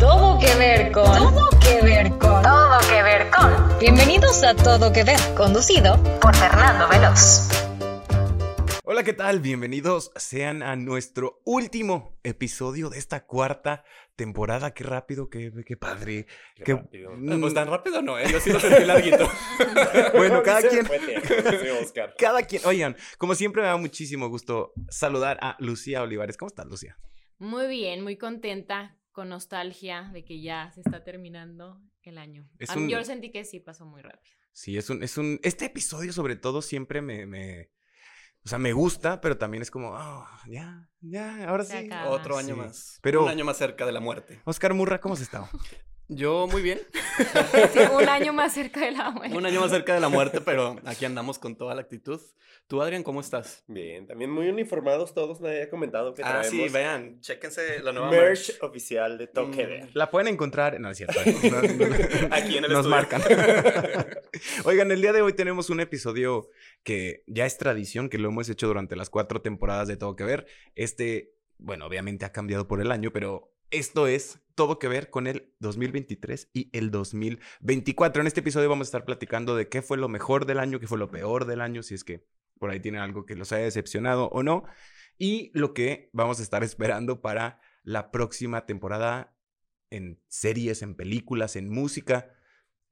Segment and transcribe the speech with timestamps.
[0.00, 1.04] Todo que ver con.
[1.04, 2.42] Todo que ver con.
[2.42, 3.78] Todo que ver con.
[3.78, 7.48] Bienvenidos a Todo que ver, conducido por Fernando Veloz.
[8.84, 9.40] Hola, ¿qué tal?
[9.40, 14.72] Bienvenidos sean a nuestro último episodio de esta cuarta temporada.
[14.72, 16.26] Qué rápido, qué, qué padre.
[16.56, 17.10] Qué qué- rápido.
[17.16, 17.40] Mm.
[17.40, 18.24] Pues tan rápido no, ¿eh?
[18.30, 19.28] Yo sí lo sentí larguito.
[20.14, 22.00] Bueno, cada quien- sí.
[22.18, 26.36] Cada quien, oigan, como siempre me da muchísimo gusto saludar a Lucía Olivares.
[26.36, 26.96] ¿Cómo estás, Lucía?
[27.38, 32.46] Muy bien, muy contenta, con nostalgia de que ya se está terminando el año.
[32.58, 34.36] Es A mí un- Yo sentí que sí pasó muy rápido.
[34.52, 37.70] Sí, es un, es un, este episodio sobre todo siempre me, me,
[38.44, 41.86] o sea, me gusta, pero también es como, oh, ya, ya, ahora Se sí.
[41.86, 42.10] acaba.
[42.10, 42.60] Otro año Sí.
[42.60, 42.98] más.
[43.02, 44.42] Pero- Un año más cerca de la muerte.
[44.44, 45.48] Oscar Murra, ¿cómo has estado?
[46.08, 46.80] Yo muy bien.
[47.72, 49.34] Sí, un año más cerca de la muerte.
[49.36, 52.20] Un año más cerca de la muerte, pero aquí andamos con toda la actitud.
[52.66, 53.64] Tú, Adrián, ¿cómo estás?
[53.68, 57.20] Bien, también muy uniformados todos, nadie ha comentado que Ah, traemos sí, vean.
[57.20, 58.62] Chéquense la nueva merch merch.
[58.62, 59.68] oficial de Toque Mm.
[59.68, 59.88] Ver.
[59.94, 61.18] La pueden encontrar, no es cierto.
[61.50, 62.88] no, no, Aquí en el Nos estudio.
[62.90, 63.22] marcan.
[64.64, 66.50] Oigan, el día de hoy tenemos un episodio
[66.82, 70.24] que ya es tradición, que lo hemos hecho durante las cuatro temporadas de Todo que
[70.24, 70.46] Ver.
[70.74, 75.26] Este, bueno, obviamente ha cambiado por el año, pero esto es Todo que Ver con
[75.26, 78.20] el 2023 y el 2024.
[78.20, 80.86] En este episodio vamos a estar platicando de qué fue lo mejor del año, qué
[80.86, 82.26] fue lo peor del año, si es que
[82.58, 84.64] por ahí tienen algo que los haya decepcionado o no,
[85.18, 89.36] y lo que vamos a estar esperando para la próxima temporada
[89.90, 92.30] en series, en películas, en música.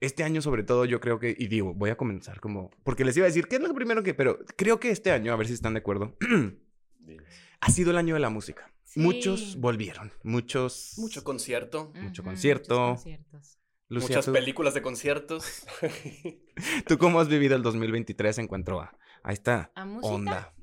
[0.00, 3.16] Este año sobre todo yo creo que, y digo, voy a comenzar como, porque les
[3.16, 5.46] iba a decir, ¿qué es lo primero que, pero creo que este año, a ver
[5.46, 6.16] si están de acuerdo,
[7.60, 8.73] ha sido el año de la música.
[8.94, 9.00] Sí.
[9.00, 10.94] Muchos volvieron, muchos...
[10.98, 11.90] Mucho concierto.
[12.00, 12.80] mucho concierto.
[12.90, 13.58] muchos conciertos.
[13.88, 15.66] Lucía, muchas ¿tú, películas de conciertos.
[16.86, 20.14] ¿tú cómo has vivido el 2023 en cuanto a, a esta ¿A música?
[20.14, 20.54] onda?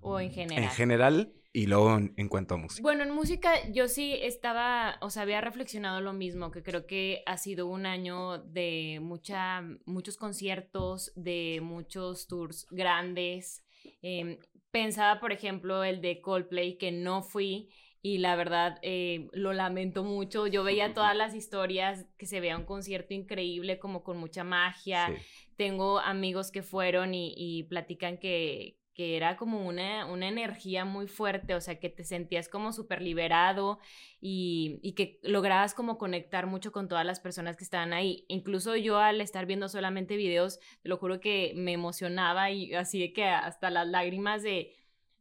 [0.00, 0.64] O en general.
[0.64, 2.82] En general y luego en, en cuanto a música.
[2.82, 7.22] Bueno, en música yo sí estaba, o sea, había reflexionado lo mismo, que creo que
[7.26, 13.62] ha sido un año de mucha, muchos conciertos, de muchos tours grandes.
[14.00, 14.38] Em,
[14.70, 17.70] pensaba, por ejemplo, el de Coldplay, que no fui.
[18.02, 20.46] Y la verdad, eh, lo lamento mucho.
[20.46, 25.14] Yo veía todas las historias que se vea un concierto increíble, como con mucha magia
[25.16, 25.26] Sí.
[25.56, 31.06] tengo amigos que fueron y, y platican que, que era como una, una energía muy
[31.06, 33.78] fuerte, o sea, que te sentías como súper liberado
[34.20, 38.24] y, y que lograbas como conectar mucho con todas las personas que estaban ahí.
[38.26, 42.98] Incluso yo al estar viendo solamente videos, te lo juro que me emocionaba y así
[42.98, 44.74] de que hasta las lágrimas de,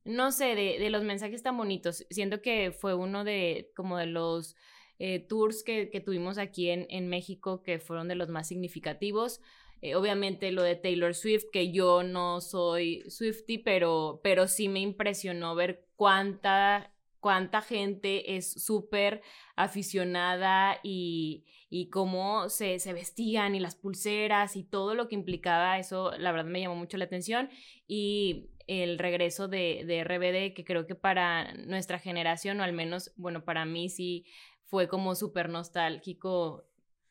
[0.04, 2.04] no sé, de, de los mensajes tan bonitos.
[2.09, 4.56] Siento que fue uno de como de los
[4.98, 9.40] eh, tours que, que tuvimos aquí en, en México que fueron de los más significativos.
[9.82, 14.80] Eh, obviamente lo de Taylor Swift, que yo no soy Swifty, pero, pero sí me
[14.80, 19.22] impresionó ver cuánta, cuánta gente es súper
[19.56, 25.78] aficionada y, y cómo se, se vestían y las pulseras y todo lo que implicaba
[25.80, 27.50] eso, la verdad me llamó mucho la atención.
[27.88, 33.14] Y el regreso de, de RBD, que creo que para nuestra generación, o al menos,
[33.16, 34.26] bueno, para mí sí
[34.66, 36.66] fue como súper nostálgico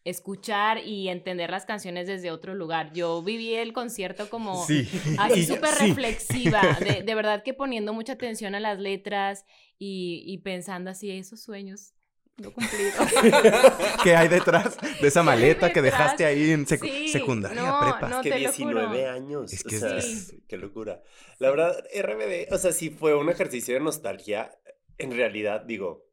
[0.06, 2.92] escuchar y entender las canciones desde otro lugar.
[2.94, 4.88] Yo viví el concierto como Sí.
[5.18, 5.88] así súper sí.
[5.88, 9.44] reflexiva, de, de verdad que poniendo mucha atención a las letras
[9.78, 11.92] y, y pensando así, esos sueños
[12.38, 12.94] no cumplidos.
[14.04, 17.62] ¿Qué hay detrás de esa ¿Qué hay maleta que dejaste ahí en secu- Sí, secundaria,
[17.62, 18.08] no, prepa?
[18.08, 19.10] no, que te lo 19 juro.
[19.10, 19.52] años.
[19.52, 20.42] Es o que sea, sí.
[20.46, 21.02] qué locura.
[21.38, 24.50] La verdad, RBD, o sea, sí fue un ejercicio de nostalgia.
[24.98, 26.05] En realidad, digo,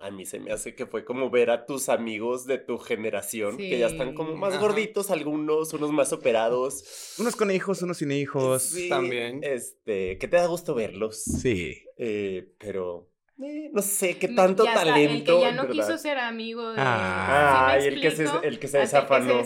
[0.00, 3.58] a mí se me hace que fue como ver a tus amigos de tu generación,
[3.58, 4.62] que ya están como más Ajá.
[4.62, 7.14] gorditos algunos, unos más operados.
[7.18, 8.62] Unos con hijos, unos sin hijos.
[8.62, 9.40] Sí, también.
[9.42, 11.22] Este, que te da gusto verlos.
[11.22, 11.84] Sí.
[11.98, 13.09] Eh, pero,
[13.42, 15.14] eh, no sé, qué tanto ya está, talento.
[15.14, 15.72] El que ya no verdad.
[15.74, 16.76] quiso ser amigo de.
[16.80, 17.74] Ah.
[17.78, 18.44] ¿sí me Ay, el que se- explico?
[18.46, 19.42] el que se desafanó.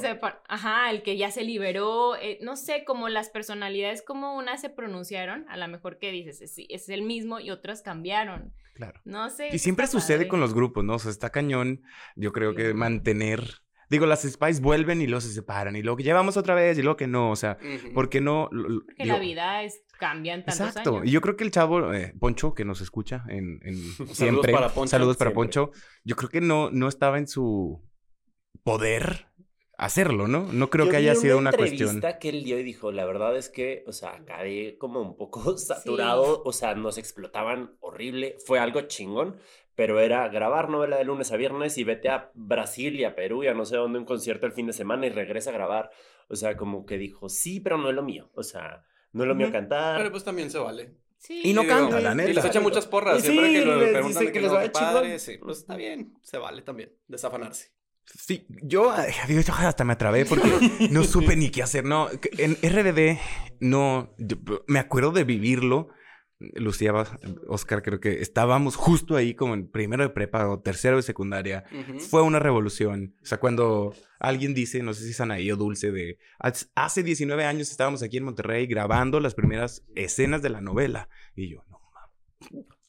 [0.49, 2.17] Ajá, el que ya se liberó.
[2.17, 6.41] eh, no sé, como las personalidades, como unas se pronunciaron, a lo mejor que dices,
[6.43, 8.53] es, es el mismo y otras cambiaron.
[8.75, 9.01] Claro.
[9.05, 9.49] No sé.
[9.53, 10.29] Y siempre sucede padre.
[10.29, 10.95] con los grupos, ¿no?
[10.95, 11.83] O sea, está cañón.
[12.17, 13.45] Yo creo que mantener.
[13.95, 15.75] Digo, las Spice vuelven y luego se separan.
[15.77, 17.31] Y luego que llevamos otra vez y luego que no.
[17.31, 17.93] O sea, Ujú.
[17.95, 18.49] ¿por qué no?
[18.53, 20.97] Lo- lo- Que digo, la vida es, cambia en tantos Exacto.
[20.97, 21.07] años.
[21.09, 23.75] Y yo creo que el chavo, eh, Poncho, que nos escucha en, en
[24.15, 24.53] siempre.
[24.53, 24.91] para Poncho.
[24.91, 25.63] Saludos para Siempre.
[25.63, 25.71] Poncho.
[26.05, 27.83] Yo creo que no, no estaba en su
[28.63, 29.27] poder
[29.77, 30.53] hacerlo, ¿no?
[30.53, 32.13] No creo Yo que haya sido una entrevista cuestión.
[32.21, 35.57] que él dio y dijo, la verdad es que, o sea, acabé como un poco
[35.59, 39.37] saturado, o sea, nos explotaban horrible, fue algo chingón,
[39.77, 43.43] pero era grabar novela de lunes a viernes y vete a Brasil y a Perú
[43.45, 45.91] y a no sé dónde un concierto el fin de semana y regresa a grabar.
[46.29, 49.29] O sea, como que dijo, sí, pero no es lo mío, o sea, no es
[49.29, 49.99] lo mío cantar.
[49.99, 50.95] Pero pues también se vale.
[51.19, 51.41] Sí.
[51.45, 52.33] Y no canta, la Y neta.
[52.35, 53.19] les echa muchas porras.
[53.19, 55.19] Y Siempre sí, que lo les preguntan dice de que que les no, va padre,
[55.19, 57.73] sí, pues está bien, se vale también, desafanarse.
[58.05, 60.51] Sí, yo, hasta me atrabé porque
[60.91, 61.85] no supe ni qué hacer.
[61.85, 63.19] No, en RBD
[63.61, 64.37] no, yo-
[64.67, 65.89] me acuerdo de vivirlo.
[66.39, 66.93] Lucía,
[67.47, 71.65] Oscar, creo que estábamos justo ahí como en primero de prepa o tercero de secundaria.
[71.73, 72.01] Ujú.
[72.01, 73.15] Fue una revolución.
[73.23, 77.03] O sea, cuando alguien dice, no sé si es Anaí o Dulce, de "Haz- hace
[77.03, 81.09] 19 años estábamos aquí en Monterrey grabando las primeras escenas de la novela.
[81.37, 81.79] Y yo, no,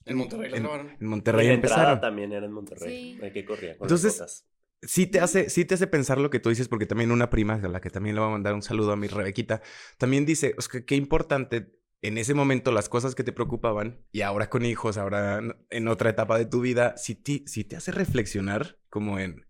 [0.05, 0.89] En Monterrey en, grabaron.
[0.89, 2.01] en Y Monterrey la empezaron.
[2.01, 3.15] también era en Monterrey.
[3.15, 3.19] Sí.
[3.23, 3.45] Hay que
[3.79, 4.45] Entonces,
[4.81, 7.53] sí te hace, sí te hace pensar lo que tú dices, porque también una prima,
[7.55, 9.61] a la que también le voy a mandar un saludo a mi Rebequita,
[9.97, 11.71] también dice, que qué importante
[12.01, 16.09] en ese momento las cosas que te preocupaban y ahora con hijos, ahora en- otra
[16.11, 19.45] etapa de tu vida, sí te, sí te hace reflexionar como en,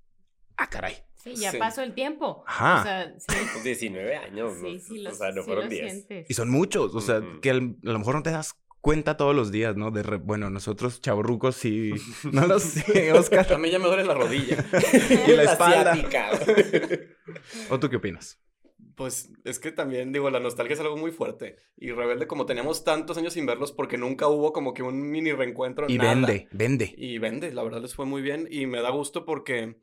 [0.58, 0.96] ah, caray.
[1.16, 1.58] Sí, ya Sí.
[1.58, 2.44] pasó el tiempo.
[2.48, 2.80] Ajá.
[2.82, 3.26] O sea, sí.
[3.54, 4.54] Pues 19 años.
[4.62, 4.80] Sí, ¿no?
[4.80, 5.92] sí, o lo, sea, no sí fueron lo 10.
[5.92, 6.30] sientes.
[6.30, 9.36] Y son muchos, o sea, que al- a lo mejor no te das cuenta todos
[9.36, 9.90] los días, ¿no?
[9.90, 11.92] De re- bueno, nosotros chavorrucos sí,
[12.32, 13.52] no lo sé, Oscar.
[13.52, 14.64] A mí ya me duele la rodilla.
[15.28, 15.96] y la espalda.
[15.96, 16.30] ciática.
[17.72, 18.40] ¿O tú qué opinas?
[18.96, 21.58] Pues es que también, digo, la nostalgia es algo muy fuerte.
[21.78, 25.34] Y Rebelde, como teníamos tantos años sin verlos, porque nunca hubo como que un mini
[25.34, 25.88] reencuentro.
[25.90, 26.14] Y nada.
[26.14, 26.94] vende, vende.
[26.98, 28.48] Y vende, la verdad les fue muy bien.
[28.50, 29.76] Y me da gusto porque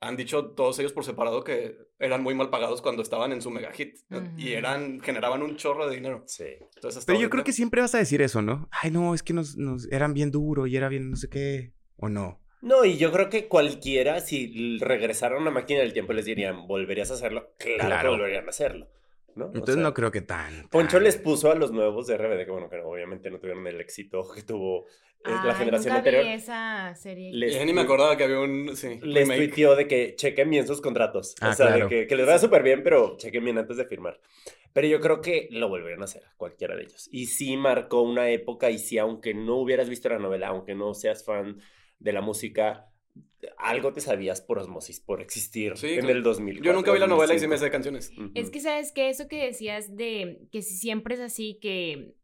[0.00, 3.50] han dicho todos ellos por separado que eran muy mal pagados cuando estaban en su
[3.50, 3.96] mega hit.
[4.36, 6.24] Y eran, generaban un chorro de dinero.
[6.26, 6.44] Sí.
[6.74, 8.68] Entonces, hasta Pero yo creo que siempre vas a decir eso, ¿no?
[8.70, 11.72] Ay, no, es que nos, nos eran bien duro y era bien no sé qué.
[11.98, 12.40] ¿O no?
[12.66, 16.66] No, y yo creo que cualquiera, si regresara a una máquina del tiempo, les dirían,
[16.66, 17.52] ¿volverías a hacerlo?
[17.58, 18.10] Claro, que Claro.
[18.12, 18.88] volverían a hacerlo.
[19.36, 19.44] ¿no?
[19.44, 20.66] O Entonces sea, no creo que tan.
[20.70, 23.66] Poncho tan- les puso a los nuevos de RBD, que bueno, que obviamente no tuvieron
[23.66, 24.86] el éxito que tuvo
[25.26, 26.26] eh, la generación nunca vi anterior.
[26.38, 27.32] esa serie.
[27.34, 28.74] Les, Ya ni me acordaba que había un.
[28.76, 31.34] Sí, les tuiteó de que chequen bien sus contratos.
[31.42, 31.84] Ah, o sea, claro.
[31.84, 34.18] de que, que les vaya súper bien, pero chequen bien antes de firmar.
[34.72, 37.08] Pero yo creo que lo volvieron a hacer, cualquiera de ellos.
[37.12, 40.94] Y sí marcó una época, y sí, aunque no hubieras visto la novela, aunque no
[40.94, 41.60] seas fan
[41.98, 42.90] de la música,
[43.58, 46.62] algo te sabías por osmosis, por existir Sí, en el 2000.
[46.62, 48.12] Yo nunca vi la novela y sí me sé canciones.
[48.34, 52.14] Es que sabes que eso que decías de que si siempre es así que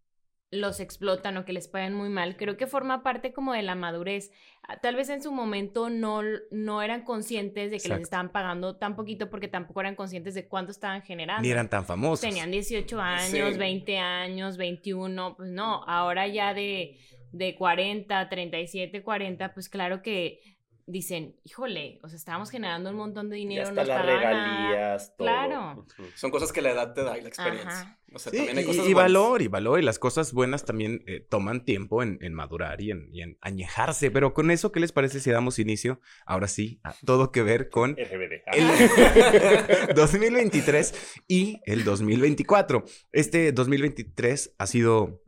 [0.51, 3.75] los explotan o que les pagan muy mal, creo que forma parte como de la
[3.75, 4.31] madurez.
[4.63, 6.21] Ah, Tal vez en su momento no,
[6.51, 7.95] no eran conscientes de que Exacto.
[7.97, 11.41] les estaban pagando tan poquito porque tampoco eran conscientes de cuánto estaban generando.
[11.43, 12.21] Ni eran tan famosos.
[12.21, 13.59] Tenían 18 años, Sí.
[13.59, 16.99] 20 años, 21, pues no, ahora ya de,
[17.33, 20.41] de 40, 37, 40, pues claro que
[20.85, 24.21] dicen, híjole, o sea, estábamos generando un montón de Y dinero, hasta nos las pagaban
[24.33, 24.69] nada".
[24.69, 25.27] regalías, todo.
[25.29, 25.87] Claro.
[26.17, 27.71] Son cosas que la edad te da y la experiencia.
[27.71, 27.99] Ajá.
[28.15, 29.13] O sea, Sí, también hay y, cosas y buenas.
[29.13, 32.91] valor, y valor, y las cosas buenas también eh, toman tiempo en, en madurar y
[32.91, 34.11] en, y en añejarse.
[34.11, 37.71] Pero con eso, ¿qué les parece si damos inicio, ahora sí, a todo que ver
[37.71, 38.43] con RBD.
[38.53, 38.67] el
[39.95, 40.95] 2023
[41.29, 42.85] y el 2024.
[43.13, 45.22] Este 2023 ha sido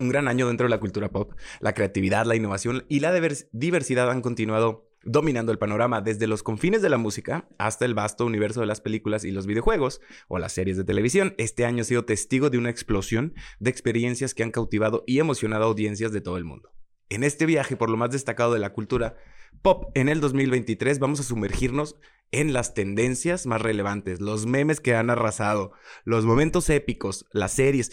[0.00, 1.32] un gran año dentro de la cultura pop.
[1.60, 6.42] La creatividad, la innovación y la divers- diversidad han continuado dominando el panorama desde los
[6.42, 10.38] confines de la música hasta el vasto universo de las películas y los videojuegos o
[10.38, 11.34] las series de televisión.
[11.38, 15.64] Este año ha sido testigo de una explosión de experiencias que han cautivado y emocionado
[15.64, 16.72] a audiencias de todo el mundo.
[17.08, 19.16] En este viaje por lo más destacado de la cultura
[19.62, 21.96] pop en el 2023 vamos a sumergirnos
[22.30, 25.72] en las tendencias más relevantes, los memes que han arrasado,
[26.04, 27.90] los momentos épicos, las series,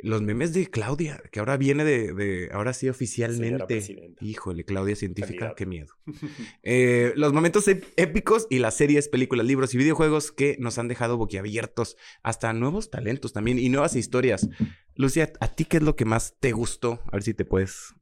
[0.00, 3.80] los memes de Claudia, que ahora viene de, de- ahora sí oficialmente.
[4.20, 5.94] Híjole, Claudia científica, qué miedo.
[6.62, 10.88] Eh, los momentos ép- épicos y las series, películas, libros y videojuegos que nos han
[10.88, 14.48] dejado boquiabiertos, hasta nuevos talentos también y nuevas historias.
[14.94, 17.00] Lucia, ¿a ti qué es lo que más te gustó?
[17.06, 17.94] A ver si te puedes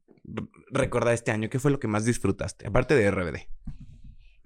[0.71, 1.49] recordar este año.
[1.49, 2.67] ¿Qué fue lo que más disfrutaste?
[2.67, 3.47] Aparte de RBD.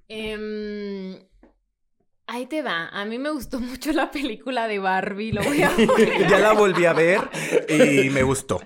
[0.08, 1.16] Em,
[2.32, 2.88] ahí te va.
[2.88, 5.34] A mí me gustó mucho la película de Barbie.
[5.34, 6.28] Lo voy a poner.
[6.28, 7.22] ya la volví a ver
[7.70, 8.62] y me gustó.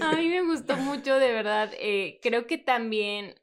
[0.00, 1.70] A mí me gustó mucho, de verdad.
[1.78, 3.34] Eh, creo que también,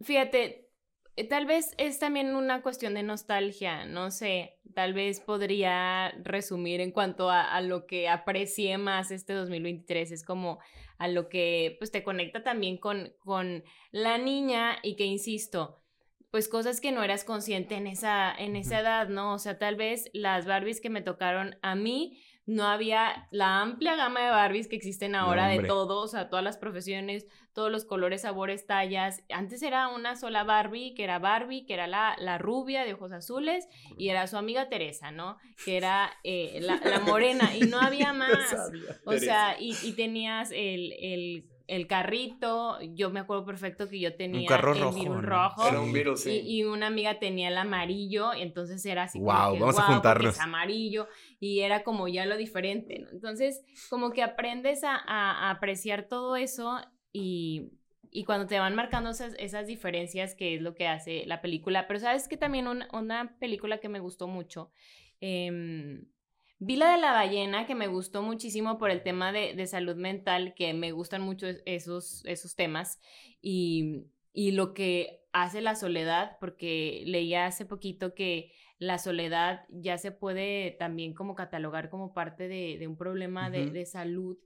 [0.00, 0.70] fíjate,
[1.16, 6.80] eh, tal vez es también una cuestión de nostalgia, no sé, tal vez podría resumir
[6.80, 10.58] en cuanto a, a lo que aprecié más este 2023, es como
[10.96, 15.82] a lo que pues te conecta también con, con la niña y que, insisto,
[16.30, 19.34] pues cosas que no eras consciente en esa, en esa edad, ¿no?
[19.34, 22.18] O sea, tal vez las Barbies que me tocaron a mí,
[22.48, 26.42] no había la amplia gama de Barbies que existen ahora de todo, o sea, todas
[26.42, 29.22] las profesiones, todos los colores, sabores, tallas.
[29.28, 33.12] Antes era una sola Barbie, que era Barbie, que era la, la rubia de ojos
[33.12, 33.68] azules,
[33.98, 35.36] y era su amiga Teresa, ¿no?
[35.62, 38.56] Que era eh, la, la morena, y no había más.
[39.04, 44.16] O sea, y, y tenías el, el el carrito, yo me acuerdo perfecto que yo
[44.16, 45.20] tenía carro el rojo, virus ¿no?
[45.22, 45.68] rojo.
[45.68, 46.40] Era un virus, sí.
[46.44, 49.74] Y, y una amiga tenía el amarillo, y entonces era así como Guau, que, vamos
[49.78, 50.34] a "Guau, porque juntarnos".
[50.34, 51.06] Es amarillo,
[51.38, 53.10] y era como ya lo diferente, ¿no?
[53.10, 56.80] Entonces, como que aprendes a, a- a apreciar todo eso
[57.12, 57.70] y,
[58.10, 61.86] y cuando te van marcando esas, esas diferencias, que es lo que hace la película.
[61.86, 64.70] Pero sabes que también una, una película que me gustó mucho.
[65.20, 66.06] em,
[66.60, 69.94] Vi la de la ballena, que me gustó muchísimo por el tema de, de salud
[69.96, 73.00] mental, que me gustan mucho es- esos, esos temas.
[73.40, 79.98] Y, y lo que hace la soledad, porque leía hace poquito que la soledad ya
[79.98, 84.36] se puede también como catalogar como parte de, de un problema de, de salud,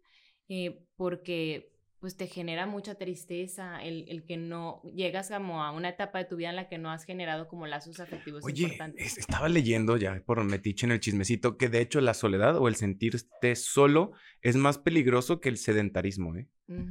[0.48, 1.71] eh, porque
[2.02, 6.24] pues te genera mucha tristeza el, el que no llegas como a una etapa de
[6.24, 9.06] tu vida en la que no has generado como lazos afectivos Oye, importantes.
[9.06, 12.66] es- estaba leyendo ya por metiche en el chismecito que de hecho la soledad o
[12.66, 16.48] el sentirte solo es más peligroso que el sedentarismo, ¿eh?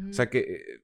[0.09, 0.81] O sea que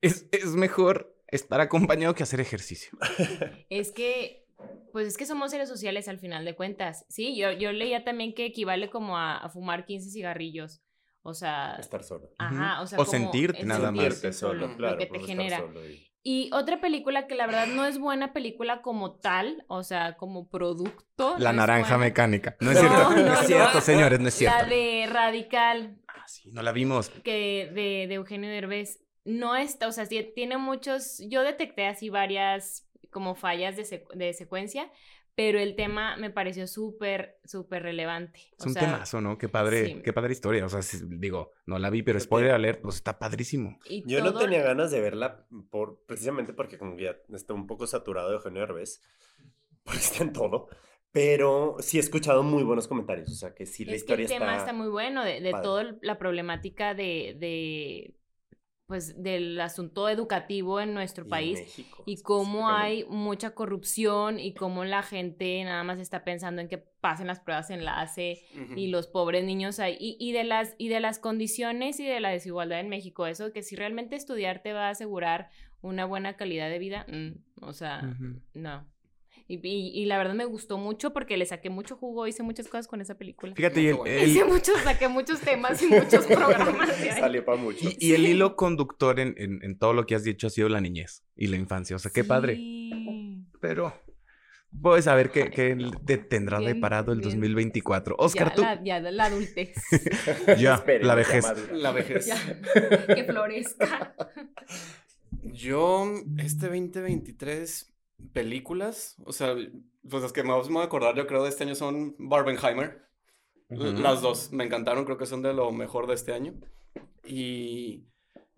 [0.00, 2.96] es, es mejor estar acompañado que hacer ejercicio.
[3.70, 4.46] Es que,
[4.92, 7.06] pues es que somos seres sociales al final de cuentas.
[7.08, 10.80] Sí, yo, yo leía también que equivale como a, a fumar 15 cigarrillos.
[11.26, 12.30] O sea, Estar solo.
[12.38, 14.00] ajá, o sea, O como sentirte nada más.
[14.02, 14.98] sentirte Sentirte solo, lo claro.
[14.98, 15.58] que te genera.
[15.58, 19.82] solo y- Y otra película que la verdad no es buena película como tal, o
[19.82, 21.34] sea, como producto.
[21.38, 22.56] La no naranja mecánica.
[22.60, 23.46] No es No, cierto, no, no, es no.
[23.46, 24.56] cierto, señores, no es cierto.
[24.58, 27.10] La de Radical, Ah, sí, no la vimos.
[27.10, 32.86] que de, de Eugenio Derbez, no está, o sea, tiene muchos, yo detecté así varias
[33.10, 34.90] como fallas de, secu- de secuencia,
[35.36, 38.40] pero el tema me pareció súper, súper relevante.
[38.56, 39.36] Es o un sea, temazo, ¿no?
[39.36, 40.00] Qué padre, sí.
[40.04, 40.64] qué padre historia.
[40.64, 43.78] O sea, sí, digo, no la vi, pero spoiler alert, pues está padrísimo.
[43.88, 47.52] y Yo no todo- tenía ganas de verla por, precisamente porque como que ya está
[47.54, 49.02] un poco saturado de Eugenio Derbez,
[49.84, 50.68] porque está en todo,
[51.10, 54.24] pero sí he escuchado muy buenos comentarios, o sea que sí la es que historia
[54.24, 54.58] el tema está...
[54.58, 58.14] está muy bueno, de, de toda la problemática de, de,
[58.86, 61.58] pues, del asunto educativo en nuestro y país.
[61.60, 66.68] México, Y cómo hay mucha corrupción y cómo la gente nada más está pensando en
[66.68, 68.42] que pasen las pruebas de enlace
[68.76, 69.96] y los pobres niños ahí.
[69.98, 73.26] Y, y, de las, y de las condiciones y de la desigualdad en México.
[73.26, 75.50] Eso que si realmente estudiar te va a asegurar
[75.80, 78.16] una buena calidad de vida, mm, o sea,
[78.54, 78.86] no.
[79.46, 82.66] Y, y- y la verdad me gustó mucho porque le saqué mucho jugo, hice muchas
[82.68, 83.54] cosas con esa película.
[83.54, 84.14] Fíjate, y Qué el, bueno.
[84.14, 86.88] el- Hice muchos, saqué muchos temas y muchos programas.
[87.18, 87.88] Salió para mucho.
[87.88, 90.68] y, y el hilo conductor en, en- en todo lo que has dicho ha sido
[90.70, 91.94] la niñez y la infancia.
[91.94, 92.56] O sea, qué padre.
[92.56, 93.44] Sí.
[93.60, 93.92] Pero
[94.80, 97.30] puedes saber qué, qué te tendrá Bien, deparado el bien.
[97.30, 98.16] 2024.
[98.18, 98.62] Oscar, ya, tú.
[98.62, 99.74] La, ya la adultez.
[100.58, 101.44] Ya, Esperen, la vejez.
[101.72, 102.26] La vejez.
[102.26, 104.14] Ya, que florezca.
[105.42, 107.93] Yo, este 2023,
[108.32, 109.54] películas, o sea,
[110.08, 113.02] pues las que más me voy a acordar yo creo de este año son Barbenheimer.
[113.68, 116.54] Las dos me encantaron, creo que son de lo mejor de este año.
[117.24, 118.06] Y...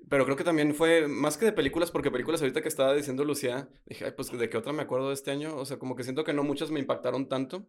[0.09, 3.25] Pero creo que también fue más que de películas, porque películas ahorita que estaba diciendo
[3.25, 5.57] Lucía, dije, ay, pues de qué otra me acuerdo de este año.
[5.57, 7.67] O sea, como que siento que no muchas me impactaron tanto.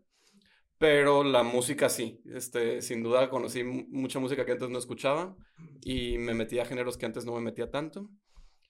[0.77, 2.21] Pero la música sí.
[2.25, 5.35] Este, sin duda conocí mu- mucha música que antes no escuchaba.
[5.81, 8.09] Y me metí a géneros que antes no me metía tanto.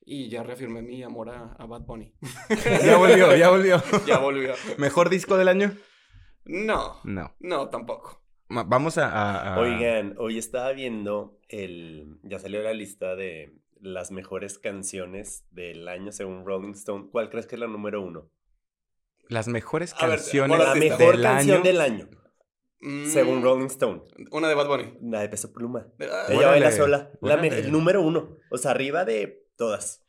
[0.09, 2.13] Y ya reafirmé mi amor a, a Bad Bunny.
[2.85, 3.83] Ya volvió, ya volvió.
[4.07, 4.53] ya volvió.
[4.77, 5.75] ¿Mejor disco del año?
[6.45, 7.35] No, No.
[7.39, 8.23] no, tampoco.
[8.47, 9.09] Ma- Vamos a.
[9.09, 12.19] a- a- Oigan, hoy estaba viendo el...
[12.23, 17.09] Ya salió la lista de las mejores canciones del año según Rolling Stone.
[17.11, 18.31] ¿Cuál crees que es la número uno?
[19.27, 21.63] Las mejores A ver, canciones pon La mejor del canción año.
[21.65, 22.09] del año,
[22.79, 24.03] Mm, según Rolling Stone.
[24.31, 24.93] Una de Bad Bunny.
[25.01, 25.87] La de Peso Pluma.
[25.99, 27.11] Ah, Ella Órale, baila sola.
[27.21, 28.37] La el número uno.
[28.51, 30.03] O sea, arriba de todas.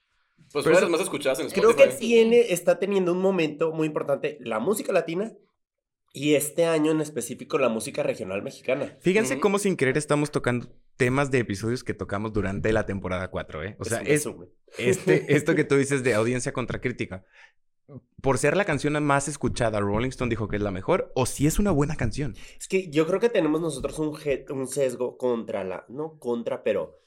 [0.53, 1.91] Pues fueron las más escuchadas en Creo Spotify.
[1.91, 5.33] que tiene, está teniendo un momento muy importante la música latina
[6.13, 8.97] y este año en específico la música regional mexicana.
[9.01, 13.65] Fíjense cómo sin querer estamos tocando temas de episodios que tocamos durante la temporada 4,
[13.65, 13.77] ¿eh?
[13.79, 14.29] O sea, es,
[14.79, 17.25] este, esto que tú dices de audiencia contra crítica.
[18.21, 21.47] Por ser la canción más escuchada, Rolling Stone dijo que es la mejor, o si
[21.47, 22.35] es una buena canción.
[22.59, 24.15] Es que yo creo que tenemos nosotros un,
[24.51, 26.99] un sesgo contra la, no contra, pero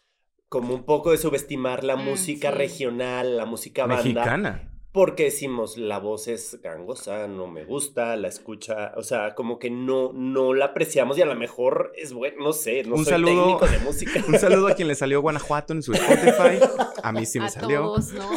[0.51, 2.58] como un poco de subestimar la Mm, música sí.
[2.58, 4.03] regional, la música banda.
[4.03, 4.67] Mexicana.
[4.91, 9.70] Porque decimos, la voz es gangosa, no me gusta, la escucha, o sea, como que
[9.70, 13.13] no, no la apreciamos y a lo mejor es bueno, no sé, no Un soy
[13.13, 14.12] saludo- técnico de música.
[14.27, 16.60] Un saludo a quien le salió Guanajuato en su Spotify.
[17.01, 17.84] A mí sí me a salió.
[17.84, 18.29] todos, ¿no?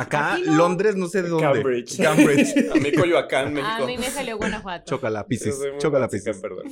[0.00, 0.56] Acá, no.
[0.56, 1.44] Londres, no sé de dónde.
[1.46, 1.96] Cambridge.
[2.00, 2.54] Cambridge.
[2.72, 3.82] A mí Coyoacán, México.
[3.82, 4.84] A mí me salió Guanajuato.
[4.86, 5.58] Chócala, Yo Pisces.
[5.58, 6.38] básica, Pisces.
[6.40, 6.64] perdón.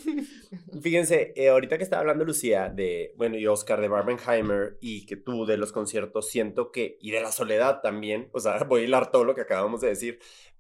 [0.83, 5.17] Fíjense, eh, ahorita que estaba hablando Lucía de, bueno, y Oscar de Barbenheimer y que
[5.17, 8.85] tú de los conciertos, siento que, y de la soledad también, o sea, voy a
[8.85, 10.19] hilar todo lo que acabamos de decir,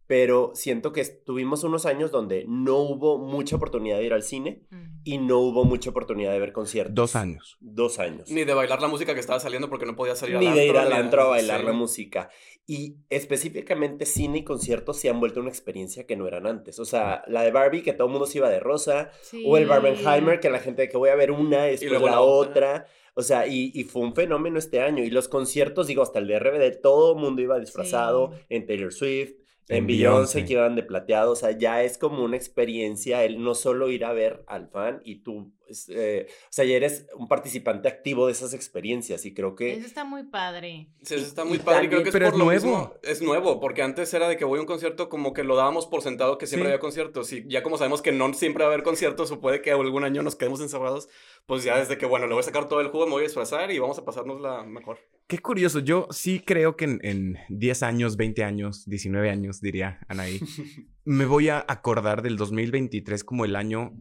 [0.08, 4.62] pero siento que tuvimos unos años donde no hubo mucha oportunidad de ir al cine
[4.70, 5.00] Mm.
[5.04, 6.94] y no hubo mucha oportunidad de ver conciertos.
[6.94, 7.56] Dos años.
[7.60, 8.30] Dos años.
[8.30, 10.64] Ni de bailar la música que estaba saliendo porque no podía salir Ni al de
[10.66, 11.66] ir antro, al ni- antro a bailar sí.
[11.66, 12.28] la música.
[12.68, 16.78] Y específicamente cine y conciertos se han vuelto una experiencia que no eran antes.
[16.80, 19.10] O sea, la de Barbie, que todo el mundo se iba de rosa,
[19.44, 19.66] o el.
[19.66, 22.50] Barbenheimer, que la gente de que voy a ver una, después luego la, otra.
[22.50, 22.86] otra.
[23.14, 25.04] O sea, y, y fue un fenómeno este año.
[25.04, 28.38] Y los conciertos, digo, hasta el de RBD, todo el mundo iba disfrazado Sí.
[28.50, 29.34] en Taylor Swift.
[29.68, 33.42] En En Beyoncé, que iban de plateado, o sea, ya es como una experiencia el
[33.42, 35.52] no solo ir a ver al fan y tú,
[35.88, 39.72] eh, o sea, ya eres un participante activo de esas experiencias y creo que...
[39.74, 40.88] Eso está muy padre.
[41.02, 42.66] Sí, eso está Y muy padre creo que es pero por es lo nuevo.
[42.66, 42.94] mismo.
[43.02, 45.86] Es nuevo, porque antes era de que voy a un concierto como que lo dábamos
[45.86, 46.72] por sentado que siempre Sí.
[46.72, 47.32] había conciertos.
[47.32, 50.04] Y ya como sabemos que no siempre va a haber conciertos o puede que algún
[50.04, 51.08] año nos quedemos encerrados,
[51.46, 53.26] pues ya desde que, bueno, le voy a sacar todo el jugo, me voy a
[53.26, 54.98] disfrazar y vamos a pasárnosla mejor.
[55.28, 59.98] Qué curioso, yo sí creo que en, en 10 años, 20 años, 19 años, diría
[60.08, 60.38] Anaí,
[61.04, 63.92] me voy a acordar del 2023 como el año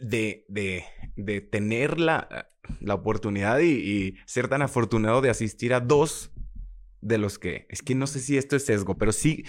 [0.00, 0.84] de, de,
[1.16, 2.50] de tener la,
[2.80, 6.32] la oportunidad y, y ser tan afortunado de asistir a dos
[7.00, 9.44] de los que, es que no sé si esto es sesgo, pero sí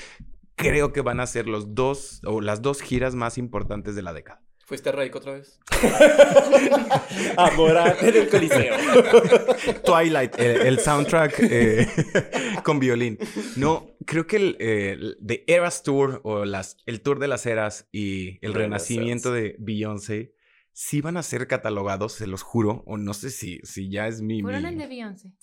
[0.56, 4.13] creo que van a ser los dos o las dos giras más importantes de la
[4.13, 4.41] década.
[4.65, 5.60] ¿Fuiste a otra vez?
[7.38, 8.75] Amorate del Coliseo.
[9.84, 11.88] Twilight, el, el soundtrack eh,
[12.63, 13.18] con violín.
[13.56, 17.88] No, creo que el, el The Eras Tour o las, el Tour de las Eras
[17.91, 20.36] y el renacimiento de Beyoncé
[20.81, 24.21] sí van a ser catalogados, se los juro, o no sé si, si ya es
[24.21, 24.41] mi...
[24.41, 25.33] ¿Fueron mi- el de Beyoncé?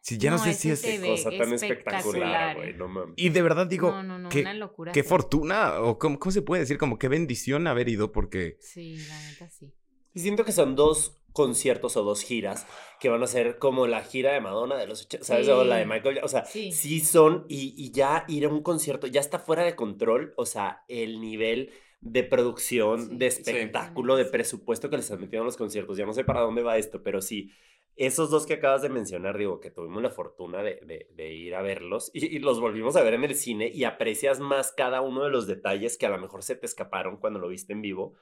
[0.00, 0.80] si ya no, sé si es...
[0.80, 2.74] Qué cosa tan espectacular, güey, eh.
[2.74, 3.12] no mames.
[3.18, 4.92] Y de verdad digo, no, no, no, qué, una locura.
[4.92, 5.08] qué fue.
[5.10, 8.56] fortuna, o cómo, cómo se puede decir, como qué bendición haber ido, porque...
[8.60, 9.70] Sí, la neta sí.
[10.14, 12.66] Y siento que son dos conciertos o dos giras
[13.00, 15.44] que van a ser como la gira de Madonna de los 80, ¿sabes?
[15.46, 15.52] Sí.
[15.52, 17.00] O la de Michael, o sea, sí, Sí.
[17.00, 20.84] son, y, y ya ir a un concierto ya está fuera de control, o sea,
[20.88, 21.70] el nivel
[22.00, 23.16] de producción, Sí.
[23.16, 23.40] de Sí.
[23.42, 26.62] espectáculo, de presupuesto que les han metido en los conciertos, ya no sé para dónde
[26.62, 27.50] va esto, pero sí,
[27.96, 31.54] esos dos que acabas de mencionar, digo, que tuvimos la fortuna de, de- de ir
[31.54, 35.02] a verlos y, y los volvimos a ver en el cine y aprecias más cada
[35.02, 37.82] uno de los detalles que a lo mejor se te escaparon cuando lo viste en
[37.82, 38.14] vivo.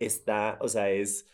[0.00, 1.28] Está, o sea, es...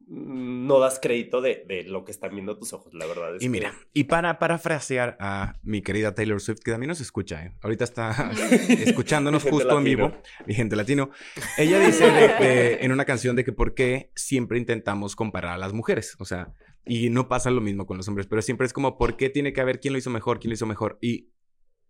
[0.00, 3.36] mm, No das crédito de, de lo que están viendo tus ojos, la verdad.
[3.36, 7.00] es Y que- mira, y para parafrasear a mi querida Taylor Swift, que también nos
[7.00, 7.52] escucha, ¿eh?
[7.62, 8.30] ahorita está
[8.68, 10.08] escuchándonos justo en latino.
[10.08, 11.10] vivo, mi gente latino,
[11.58, 15.58] ella dice de- de- en una canción de que por qué siempre intentamos comparar a
[15.58, 16.52] las mujeres, o sea,
[16.84, 19.52] y no pasa lo mismo con los hombres, pero siempre es como, ¿por qué tiene
[19.52, 20.98] que haber quién lo hizo mejor, quién lo hizo mejor?
[21.00, 21.30] Y,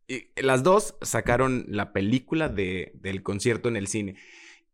[0.09, 4.16] y las dos sacaron la película de, del concierto en el cine.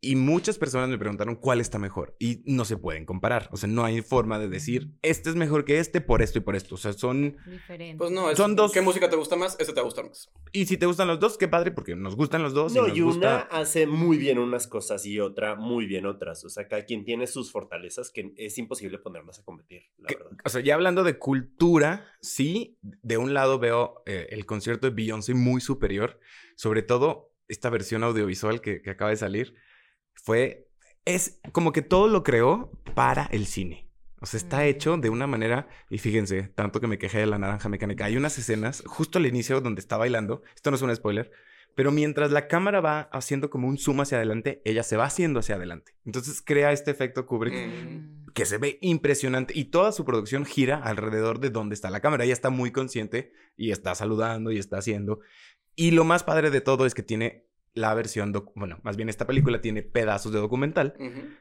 [0.04, 2.16] Y muchas personas me preguntaron cuál está mejor.
[2.18, 3.48] Y no se pueden comparar.
[3.52, 6.40] O sea, no hay forma de decir, este es mejor que este por esto y
[6.40, 6.74] por esto.
[6.74, 7.36] O sea, son...
[7.46, 7.98] Diferente.
[7.98, 9.54] Pues no, es, Son dos- ¿qué música te gusta más?
[9.60, 10.28] Ese te va a gustar más.
[10.50, 12.74] Y si te gustan los dos, qué padre, porque nos gustan los dos.
[12.74, 13.56] No, y, y nos una gusta...
[13.56, 16.44] hace muy bien unas cosas y otra muy bien otras.
[16.44, 20.16] O sea, cada quien tiene sus fortalezas que es imposible ponerlas a competir, la que-
[20.16, 20.32] verdad.
[20.44, 24.94] o sea, ya hablando de cultura, sí, de un lado veo eh, el concierto de
[24.96, 26.18] Beyoncé muy superior.
[26.56, 29.54] Sobre todo, esta versión audiovisual que, que acaba de salir
[30.14, 30.68] fue...
[31.04, 33.88] Es como que todo lo creó para el cine.
[34.20, 34.66] O sea, está Mm.
[34.66, 38.04] hecho de una manera, y fíjense, tanto que me quejé de la naranja mecánica.
[38.04, 40.42] Hay unas escenas justo al inicio donde está bailando.
[40.54, 41.32] Esto no es un spoiler.
[41.74, 45.40] Pero mientras la cámara va haciendo como un zoom hacia adelante, ella se va haciendo
[45.40, 45.94] hacia adelante.
[46.04, 48.26] Entonces crea este efecto Kubrick Mm.
[48.34, 52.24] que se ve impresionante y toda su producción gira alrededor de donde está la cámara.
[52.24, 55.18] Ella está muy consciente y está saludando y está haciendo.
[55.74, 59.26] Y lo más padre de todo es que tiene la versión, bueno, más bien esta
[59.26, 60.94] película tiene pedazos de documental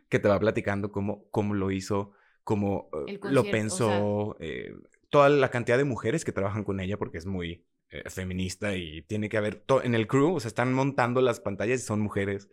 [0.10, 2.14] que te va platicando cómo, cómo lo hizo,
[2.44, 4.74] cómo eh, lo o pensó, eh,
[5.10, 9.02] toda la cantidad de mujeres que trabajan con ella porque es muy eh, feminista y
[9.02, 12.50] tiene que haber, en el crew, o sea, están montando las pantallas y son mujeres.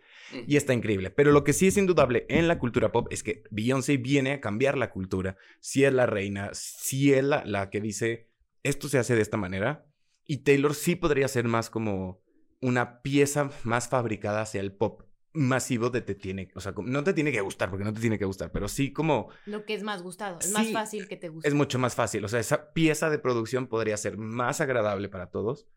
[0.47, 1.11] Y está increíble.
[1.11, 4.41] Pero lo que sí es indudable en la cultura pop es que Beyoncé viene a
[4.43, 5.37] cambiar la cultura.
[5.61, 8.29] Sí es la reina, sí es la, la que dice,
[8.63, 9.87] esto se hace de esta manera.
[10.27, 12.21] Y Taylor sí podría ser más como
[12.61, 17.13] una pieza más fabricada hacia el pop masivo de te tiene, o sea, no te
[17.13, 19.83] tiene que gustar, porque no te tiene que gustar, pero sí como Lo que es
[19.83, 20.39] más gustado.
[20.41, 21.49] Es más fácil que te guste.
[21.49, 22.25] es mucho más fácil.
[22.25, 25.69] O sea, esa pieza de producción podría ser más agradable para todos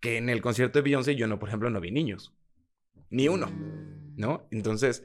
[0.00, 2.34] que en el concierto de Beyoncé yo no, por ejemplo, no vi niños.
[3.10, 3.48] Ni uno.
[4.16, 4.48] ¿no?
[4.50, 5.04] Entonces,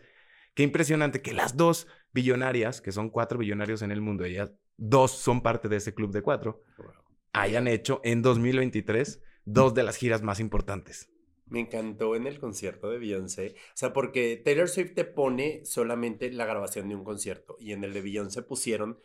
[0.56, 5.12] qué impresionante que las dos billonarias, que son cuatro billonarios en el mundo, ellas dos
[5.12, 6.64] son parte de ese club de cuatro,
[7.34, 11.10] hayan hecho en 2023 dos de las giras más importantes.
[11.48, 13.56] Me encantó en el concierto de Beyoncé.
[13.74, 17.84] O sea, porque Taylor Swift te pone solamente la grabación de un concierto y en
[17.84, 18.98] el de Beyoncé pusieron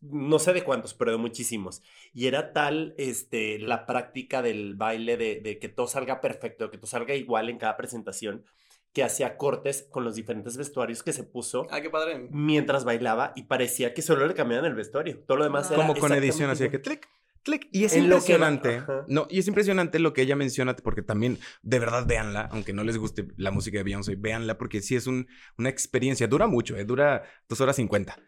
[0.00, 1.82] no sé de cuántos, pero de muchísimos.
[2.12, 6.78] Y era tal este, la práctica del baile, de, de que todo salga perfecto, que
[6.78, 8.44] todo salga igual en cada presentación,
[8.92, 12.28] que hacía cortes con los diferentes vestuarios que se puso Ah, qué padre.
[12.30, 15.18] mientras bailaba y parecía que solo le cambiaban el vestuario.
[15.26, 15.74] Todo lo demás Ah.
[15.74, 17.08] era Como con edición, así de que clic,
[17.44, 17.68] clic.
[17.70, 18.82] Y es En lo que impresionante.
[19.08, 22.82] No, y es impresionante lo que ella menciona, porque también, de verdad, véanla, aunque no
[22.82, 26.26] les guste la música de Beyoncé, véanla, porque sí es un, una experiencia.
[26.26, 28.18] Dura mucho, eh, dura dos horas cincuenta.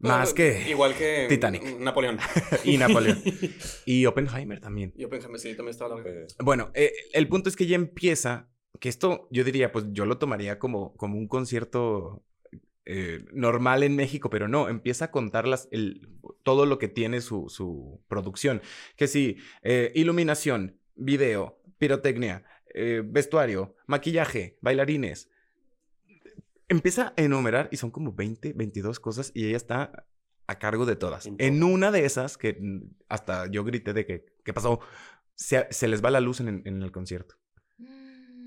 [0.00, 0.68] Más que.
[0.68, 1.78] Igual que Titanic.
[1.78, 2.18] Napoleón.
[2.64, 3.22] Y Napoleón.
[3.86, 4.92] y Oppenheimer también.
[4.96, 6.26] Y Oppenheimer, sí, también estaba igual.
[6.38, 8.48] Bueno, eh, el punto es que ella empieza,
[8.80, 12.24] que esto yo diría, pues yo lo tomaría como, como un concierto
[12.86, 16.08] eh, normal en México, pero no, empieza a contar las, el,
[16.42, 18.62] todo lo que tiene su, su producción.
[18.96, 25.30] Que sí, eh, iluminación, video, pirotecnia, eh, vestuario, maquillaje, bailarines.
[26.68, 30.06] Empieza a enumerar y son como 20, 22 cosas y ella está
[30.46, 31.26] a cargo de todas.
[31.38, 34.80] En una de esas, que mm, hasta yo grité de que, ¿qué pasó?
[35.34, 37.34] Se, se les va la luz en, en el concierto.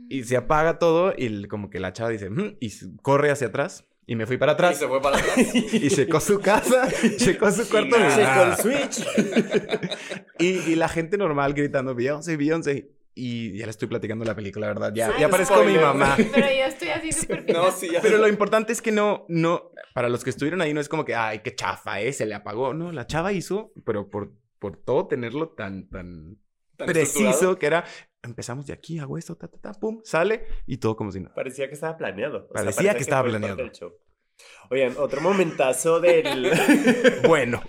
[0.09, 3.47] Y se apaga todo y el- como que la chava dice, "Mm", y corre hacia
[3.47, 3.87] atrás.
[4.05, 4.77] Y me fui para Y atrás.
[4.77, 5.37] se fue para atrás.
[5.53, 6.87] Y checó su casa,
[7.17, 7.95] checó su cuarto.
[7.97, 8.15] Y y.
[8.15, 9.07] Checó el Switch.
[10.39, 12.89] Y, y la gente normal gritando, Beyoncé, Beyoncé.
[13.15, 14.93] Y ya le estoy platicando la película, la verdad.
[14.93, 16.15] Ya, Sí, ya parezco mi mamá.
[16.33, 18.01] Pero yo estoy así súper No, sí, ya.
[18.01, 21.05] Pero lo importante es que no, no, para los que estuvieron ahí no es como
[21.05, 22.11] que, ay, qué chafa, ¿eh?
[22.11, 22.73] Se le apagó.
[22.73, 26.39] No, la chava hizo, pero por, por todo tenerlo tan Tan
[26.77, 27.85] preciso que era,
[28.21, 31.35] empezamos de aquí, hago esto, ta, ta, ta, pum, sale y todo como si nada.
[31.35, 32.47] Parecía que estaba planeado.
[32.49, 33.69] O sea, Parecía que estaba planeado.
[34.69, 36.51] Oigan, otro momentazo del...
[37.27, 37.61] Bueno,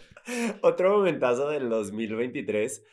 [0.63, 2.85] otro momentazo del 2023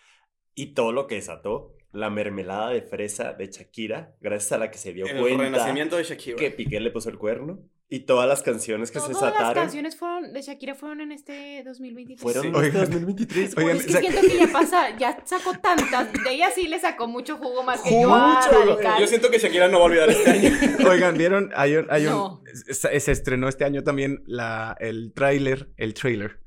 [0.55, 1.75] y todo lo que desató.
[1.93, 5.97] La mermelada de fresa de Shakira, gracias a la que se dio El cuenta renacimiento
[5.97, 6.37] de Shakira.
[6.37, 7.59] que Piqué le puso el cuerno.
[7.93, 11.11] Y todas las canciones que se Todas las desataron canciones fueron, de Shakira fueron en
[11.11, 12.21] este 2023.
[12.21, 12.47] fueron Sí.
[12.47, 12.91] en este Oigan.
[12.91, 13.57] 2023.
[13.57, 16.13] Oigan, es que siento que ya pasa, ya sacó tantas.
[16.13, 18.07] De ella sí le sacó mucho jugo más que yo.
[18.07, 19.01] Mucho, a Radical.
[19.01, 20.49] Yo siento que Shakira no va a olvidar este año.
[20.89, 21.51] oigan, ¿vieron?
[21.53, 22.41] Hay un, hay un- No.
[22.53, 26.39] se, se estrenó este año también la, el tráiler, el trailer,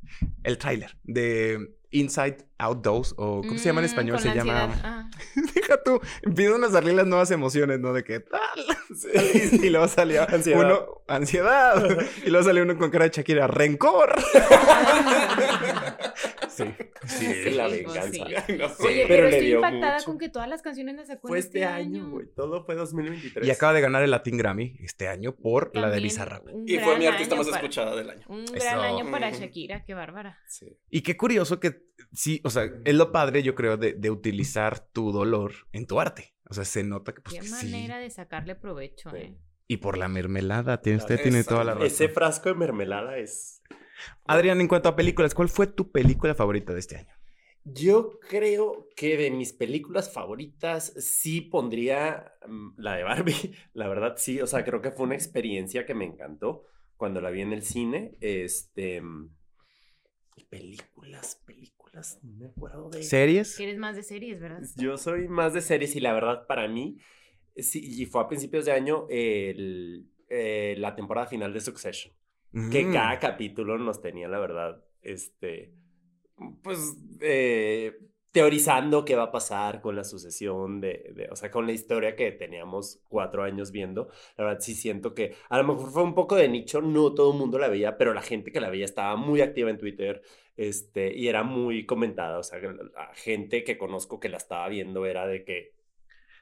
[0.44, 1.58] el tráiler de
[1.94, 4.14] Inside Out 2, o ¿cómo se llama en Mm, español?
[4.16, 4.80] con Se la llama...
[4.82, 5.10] Ah.
[5.54, 7.92] Deja tú, empiezan a salir las nuevas emociones, ¿no?
[7.92, 8.40] De que tal.
[9.64, 10.60] Y luego salía Ansiedad.
[10.60, 11.82] uno, ansiedad.
[12.24, 14.14] Y luego salió uno con cara de Shakira, rencor.
[16.54, 16.64] Sí,
[17.06, 17.26] sí.
[17.44, 18.10] Sí, la pues, venganza.
[18.12, 18.20] sí.
[18.22, 20.04] Oye, pero pero, le estoy dio impactada mucho.
[20.06, 22.26] con que todas las canciones las sacó Fue en este año, güey.
[22.34, 23.46] Todo fue 2023.
[23.46, 26.46] Y acaba de ganar el Latin Grammy este año por la de Bizarrap.
[26.46, 28.22] un Y fue gran mi artista año más para- escuchada del año.
[28.28, 28.52] Un Eso.
[28.54, 29.30] gran año para.
[29.30, 30.38] Shakira, qué bárbara.
[30.48, 30.78] Sí.
[30.90, 34.80] Y qué curioso que sí, o sea, es lo padre, yo creo, de, de utilizar
[34.80, 36.34] tu dolor en tu arte.
[36.48, 37.52] O sea, se nota que pues Qué que sí.
[37.52, 39.16] manera de sacarle provecho, Sí.
[39.16, 39.36] eh.
[39.66, 41.86] Y por la mermelada, tiene, usted tiene toda la razón.
[41.86, 43.62] Ese frasco de mermelada es.
[44.26, 47.14] Adrián, en cuanto a películas, ¿cuál fue tu película favorita de este año?
[47.64, 53.54] Yo creo que de mis películas favoritas sí pondría mm, la de Barbie.
[53.72, 54.40] La verdad, sí.
[54.40, 56.64] O sea, creo que fue una experiencia que me encantó
[56.96, 58.16] cuando la vi en el cine.
[58.20, 59.00] Este.
[59.00, 59.30] mm,
[60.50, 63.02] películas, películas, no me acuerdo de.
[63.02, 63.58] ¿Series?
[63.58, 64.62] Eres más de series, ¿verdad?
[64.76, 66.98] Yo soy más de series y la verdad para mí,
[67.56, 72.14] sí, y fue a principios de año el, eh, la temporada final de Succession,
[72.68, 72.92] que Mm.
[72.92, 75.72] cada capítulo nos tenía la verdad, este,
[76.62, 77.98] pues, eh,
[78.32, 82.16] teorizando qué va a pasar con la sucesión de, de- o sea, con la historia
[82.16, 84.08] que teníamos cuatro años viendo.
[84.36, 87.32] La verdad sí siento que a lo mejor fue un poco de nicho, no todo
[87.32, 90.22] el mundo la veía, pero la gente que la veía estaba muy activa en Twitter,
[90.56, 94.68] este, y era muy comentada, o sea, la- la gente que conozco que la estaba
[94.68, 95.72] viendo era de que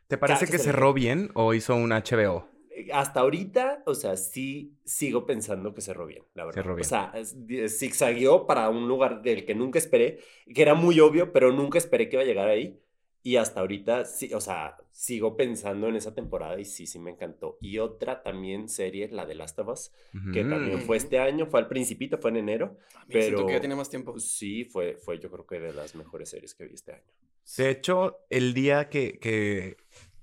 [0.09, 2.47] ¿Te parece que cerró bien o hizo un HBO?
[2.75, 6.63] Eh, hasta ahorita, o sea, sí sigo pensando que cerró bien, la verdad.
[6.63, 6.85] Cerró bien.
[6.85, 10.19] O sea, di- zigzagueó para un lugar del que nunca esperé,
[10.55, 12.79] que era muy obvio, pero nunca esperé que iba a llegar ahí.
[13.25, 17.13] Y hasta ahorita, sí, o sea, sigo pensando en esa temporada y sí, sí me
[17.13, 17.57] encantó.
[17.61, 19.93] Y otra también serie, la de Last of Us,
[20.33, 22.79] que también fue este año, fue al principito, fue en enero.
[23.07, 23.21] Pero...
[23.23, 24.19] Siento Pero- que ya tiene más tiempo.
[24.19, 27.05] Sí, fue, fue yo creo que de las mejores series que vi este año.
[27.57, 29.77] De hecho, el día que, que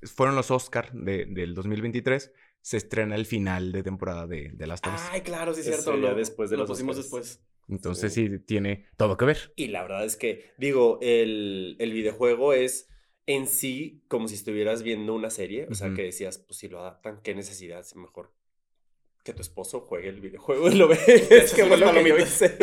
[0.03, 4.85] fueron los Oscar de- del 2023, se estrena el final de temporada de, de Last
[4.87, 5.01] of Us.
[5.11, 5.95] Ay, claro, sí es cierto.
[5.95, 7.27] Lo, después de lo los pusimos Oscars.
[7.27, 7.45] después.
[7.67, 9.53] Entonces sí, tiene todo que ver.
[9.55, 12.89] Y la verdad es que, digo, el, el videojuego es
[13.27, 15.67] en sí como si estuvieras viendo una serie.
[15.69, 18.33] O sea, que decías, pues si lo adaptan, qué necesidad, si mejor
[19.23, 20.97] que tu esposo juegue el videojuego y lo ve.
[21.29, 22.57] es que lo que yo hice.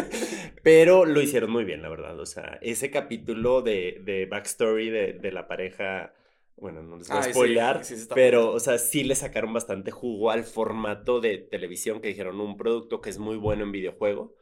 [0.63, 2.19] Pero lo hicieron muy bien, la verdad.
[2.19, 6.13] O sea, ese capítulo de, de backstory de, de la pareja,
[6.57, 8.57] bueno, no les voy a Ay, spoilear, sí, sí está pero, bueno.
[8.57, 13.01] o sea, sí le sacaron bastante jugo al formato de televisión que dijeron un producto
[13.01, 14.35] que es muy bueno en videojuego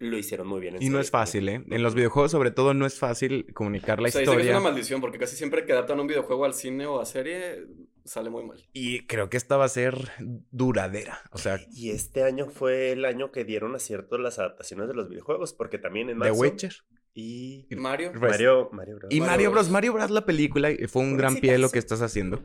[0.00, 0.76] lo hicieron muy bien.
[0.76, 1.62] en Y no es fácil, ¿eh?
[1.70, 4.52] En los videojuegos, sobre todo, no es fácil comunicar la O sea, que es historia.
[4.52, 7.66] una maldición porque casi siempre que adaptan un videojuego al cine o a serie
[8.06, 8.66] sale muy mal.
[8.72, 10.10] Y creo que esta va a ser
[10.50, 11.20] duradera.
[11.32, 15.10] O sea, Y este año fue el año que dieron acierto las adaptaciones de los
[15.10, 16.40] videojuegos, porque también en The marzo...
[16.40, 16.72] Witcher.
[17.12, 17.66] Y...
[17.76, 18.12] Mario.
[18.12, 19.12] Res- Mario, Mario Bros.
[19.12, 19.64] Y Mario Mario Bros.
[19.66, 19.72] Bros.
[19.72, 20.10] Mario Bros.
[20.10, 22.42] la película y fue un Un gran pie lo que estás haciendo.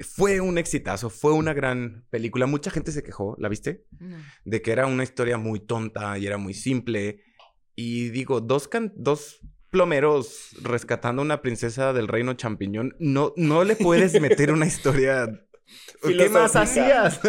[0.00, 2.46] Fue un exitazo, fue una gran película.
[2.46, 3.84] Mucha gente se quejó, ¿la viste?
[3.98, 4.16] No.
[4.44, 7.20] De que era una historia muy tonta y era muy simple.
[7.74, 9.40] Y digo, dos, can- dos
[9.70, 15.28] plomeros rescatando a una princesa del reino champiñón, no, no le puedes meter una historia...
[16.00, 17.20] ¿Qué más hacías?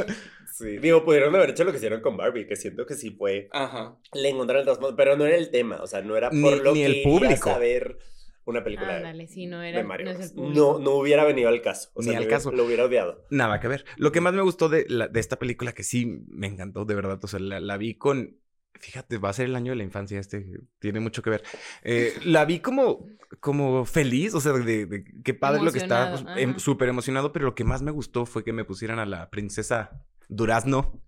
[0.58, 3.48] Sí, digo, pudieron haber hecho lo que hicieron con Barbie, que siento que sí fue...
[3.52, 3.98] Ajá.
[4.14, 6.60] Le encontraron el trasfondo, pero no era el tema, o sea, no era por Ni-
[6.60, 7.50] lo ni que el público.
[7.52, 7.98] a ver
[8.46, 10.06] una película de- Ándale, sí, no era de Mario.
[10.06, 10.48] no es Bros.
[10.78, 11.90] el No, hubiera venido al caso.
[11.94, 12.52] O Ni sea, al lo, caso.
[12.52, 13.26] Lo hubiera odiado.
[13.30, 13.86] Nada que ver.
[13.98, 16.96] Lo que más me gustó de, la- de esta película, que sí me encantó, de
[16.96, 18.38] verdad, o sea, la, la vi con...
[18.80, 20.46] Fíjate, va a ser el año de la infancia este,
[20.80, 21.44] tiene mucho que ver.
[21.84, 23.08] Eh, la vi como,
[23.40, 26.90] como feliz, o sea, de, de qué padre lo que estaba, Emocionado, pues, em- súper
[26.90, 31.02] emocionado, pero lo que más me gustó fue que me pusieran a la princesa Durazno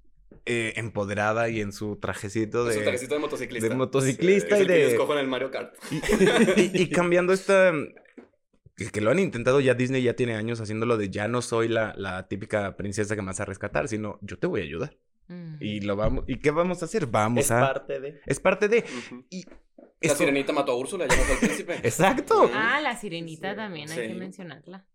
[0.45, 3.69] eh, empoderada y en su trajecito Es de, un trajecito de motociclista.
[3.69, 4.87] de motociclista Es y que de...
[4.91, 5.75] escojo en el Mario Kart.
[5.91, 5.95] Y,
[6.61, 7.71] y- y cambiando esta.
[8.75, 11.67] Que, que lo han intentado ya Disney ya tiene años haciéndolo de ya no soy
[11.67, 14.97] la, la típica princesa que me vas a rescatar, sino yo te voy a ayudar.
[15.27, 15.55] Mm.
[15.59, 16.23] Y lo vamos.
[16.27, 17.05] ¿Y qué vamos a hacer?
[17.07, 17.59] Vamos Es a.
[17.59, 18.21] parte de...
[18.25, 18.85] Es parte de.
[19.29, 19.45] Y
[20.01, 21.73] La sirenita mató a Úrsula, ya mató al príncipe.
[21.83, 22.49] Exacto.
[22.53, 23.55] Ah, la sirenita Sí.
[23.57, 24.07] también, hay Sí.
[24.07, 24.85] que mencionarla.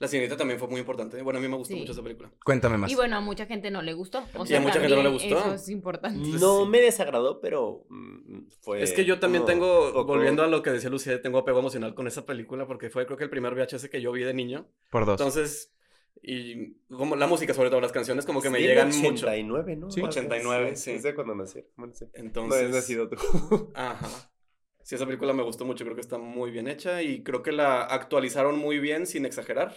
[0.00, 1.20] La sirenita también fue muy importante.
[1.22, 1.80] Bueno, a mí me gustó Sí.
[1.80, 2.30] mucho esa película.
[2.44, 2.90] Cuéntame más.
[2.90, 4.24] Y bueno, a mucha gente no le gustó.
[4.36, 5.38] O Y sea, a mucha gente no le gustó.
[5.38, 6.20] Eso es importante.
[6.38, 6.68] No Sí.
[6.70, 8.82] me desagradó, pero mm, fue...
[8.82, 11.58] Es que yo también como tengo, poco- volviendo a lo que decía Lucía, tengo apego
[11.58, 14.34] emocional con esa película porque fue creo que el primer VHS que yo vi de
[14.34, 14.68] niño.
[14.90, 15.20] Por dos.
[15.20, 15.74] Entonces,
[16.22, 19.26] y como la música, sobre todo las canciones, como que me Sí, llegan mucho.
[19.26, 19.90] 89, ¿no?
[19.90, 20.00] Sí.
[20.02, 20.92] 89, sí.
[20.92, 21.64] Es de cuando nací.
[21.76, 22.06] Bueno, sí.
[22.14, 23.16] Entonces, No has nacido tú.
[23.74, 24.27] Ajá.
[24.88, 27.52] Sí, esa película me gustó mucho, creo que está muy bien hecha y creo que
[27.52, 29.74] la actualizaron muy bien sin exagerar.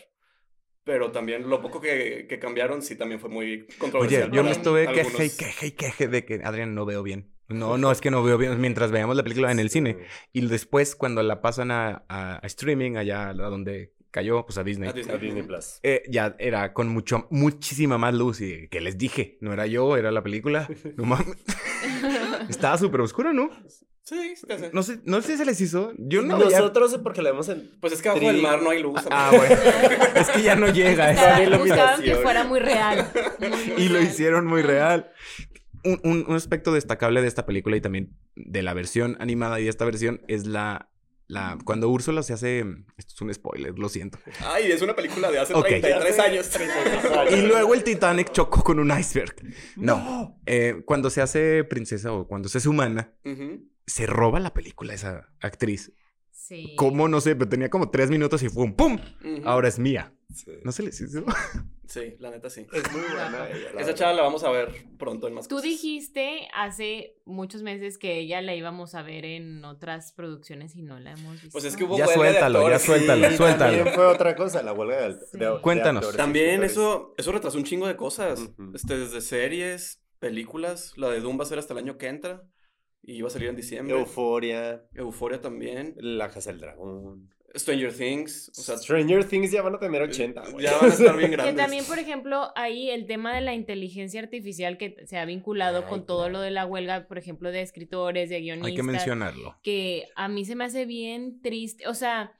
[0.86, 4.32] Pero también lo poco que, que cambiaron sí también fue muy Oye, controversial.
[4.32, 5.12] yo me estuve algunos.
[5.12, 7.30] queje y queje y queje de que Adrián no veo bien.
[7.50, 9.97] No, no, es que no veo bien mientras veamos la película en el cine.
[10.32, 14.63] Y después, cuando la pasan a, a- a streaming, allá a donde cayó, pues a
[14.63, 14.88] Disney.
[14.89, 15.15] A Disney.
[15.17, 15.80] A Disney Plus.
[15.84, 19.97] eh, ya era con mucho, muchísima más luz y que les dije, no era yo,
[19.97, 20.69] era la película.
[20.95, 21.36] No mames.
[22.50, 23.50] Estaba súper oscuro, ¿no?
[24.12, 24.65] Sí, sí, sí.
[24.74, 25.93] No sé, no sé si se les hizo.
[25.97, 27.71] Yo no Nosotros, porque la vemos en...
[27.80, 29.00] Pues es que abajo del mar no hay luz.
[29.10, 29.56] Ah, bueno.
[30.15, 31.08] es que ya no llega.
[31.12, 33.10] Buscaban, había buscaban que fuera muy real.
[33.39, 35.12] muy, muy Y lo hicieron muy real.
[35.86, 39.63] Un, un- un aspecto destacable de esta película y también de la versión animada y
[39.63, 40.89] de esta versión es la...
[41.28, 42.60] La, cuando Úrsula se hace...
[42.97, 44.19] Esto es un spoiler, lo siento.
[44.41, 45.65] Ay, es una película de hace Ok.
[45.65, 46.50] 33 años.
[47.32, 49.34] Y luego el Titanic chocó con un iceberg.
[49.78, 50.38] No.
[50.45, 53.13] Eh, cuando se hace princesa o cuando se hace humana.
[53.91, 55.91] Se roba la película esa actriz.
[56.32, 56.75] Sí.
[56.77, 57.08] ¿Cómo?
[57.08, 58.97] No sé, pero tenía como tres minutos y fue un ¡pum!
[59.45, 60.13] Ahora es mía.
[60.34, 60.51] Sí.
[60.63, 61.23] ¿No se les hizo?
[61.91, 62.65] Sí, la neta sí.
[62.71, 63.73] Es muy buena ella.
[63.75, 65.69] la Esa chava la vamos a ver pronto en más Tú cosas.
[65.69, 71.01] dijiste hace muchos meses que ella la íbamos a ver en otras producciones y no
[71.01, 71.49] la hemos visto.
[71.51, 73.75] Pues es que hubo Ya huelga de suéltalo, ya suéltalo, Sí, suéltalo.
[73.75, 75.38] También fue otra cosa, la huelga de, Sí.
[75.38, 75.97] de- de Cuéntanos.
[76.04, 78.39] actores También eso, eso retrasó un chingo de cosas.
[78.73, 80.93] Este, desde series, películas.
[80.95, 82.41] La de Doom va a ser hasta el año que entra.
[83.03, 83.97] Y iba a salir en diciembre.
[83.97, 85.95] Euforia, Euforia también.
[85.97, 87.29] La Casa del Dragón.
[87.53, 88.49] Stranger Things.
[88.57, 90.63] O sea, Stranger Things ya van a tener 80, güey.
[90.65, 91.55] ya van a estar bien Que grandes.
[91.57, 95.85] también, por ejemplo, ahí el tema de la inteligencia artificial que se ha vinculado Ay,
[95.89, 96.33] con todo claro.
[96.33, 98.69] lo de la huelga, por ejemplo, de escritores, de guionistas.
[98.69, 99.57] Hay que mencionarlo.
[99.63, 101.87] que a mí se me hace bien triste.
[101.87, 102.31] O sea,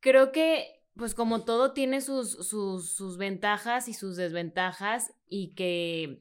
[0.00, 6.20] creo que, pues como todo tiene sus, sus, sus ventajas y sus desventajas y que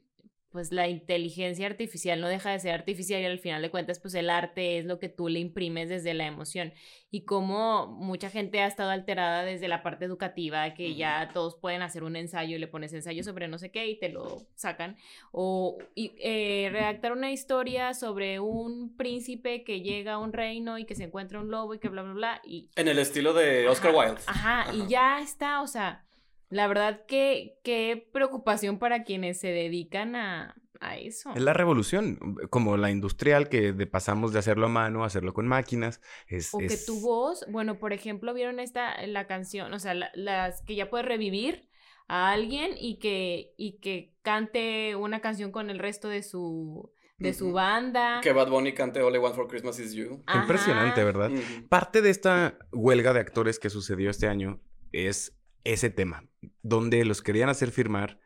[0.55, 4.13] pues la inteligencia artificial no deja de ser artificial y al final de cuentas pues
[4.13, 6.71] el arte es lo que tú le imprimes desde la emoción
[7.11, 11.81] y como mucha gente ha estado alterada desde la parte educativa que ya todos pueden
[11.81, 14.95] hacer un ensayo y le pones ensayo sobre no sé qué y te lo sacan
[15.33, 20.85] o y, eh, redactar una historia sobre un príncipe que llega a un reino y
[20.85, 23.67] que se encuentra un lobo y que bla bla bla y En el estilo de
[23.67, 24.21] Oscar Wilde.
[24.27, 24.73] Ajá, Ajá.
[24.73, 26.04] y ya está, o sea,
[26.49, 31.31] la verdad que qué preocupación para quienes se dedican a, a eso.
[31.35, 35.33] Es la revolución, como la industrial, que de pasamos de hacerlo a mano a hacerlo
[35.33, 36.01] con máquinas.
[36.27, 40.11] Es, O que tu voz, bueno, por ejemplo, vieron esta, la canción, o sea, la-
[40.15, 41.67] las que ya puedes revivir
[42.07, 47.33] a alguien y que, y que cante una canción con el resto de su, de
[47.33, 48.19] su banda.
[48.21, 50.23] Que Bad Bunny cante All I Want for Christmas Is You.
[50.33, 51.03] Impresionante.
[51.03, 51.31] ¿verdad?
[51.69, 54.59] Parte de esta huelga de actores que sucedió este año
[54.91, 56.27] es ese tema,
[56.61, 58.19] donde los querían hacer firmar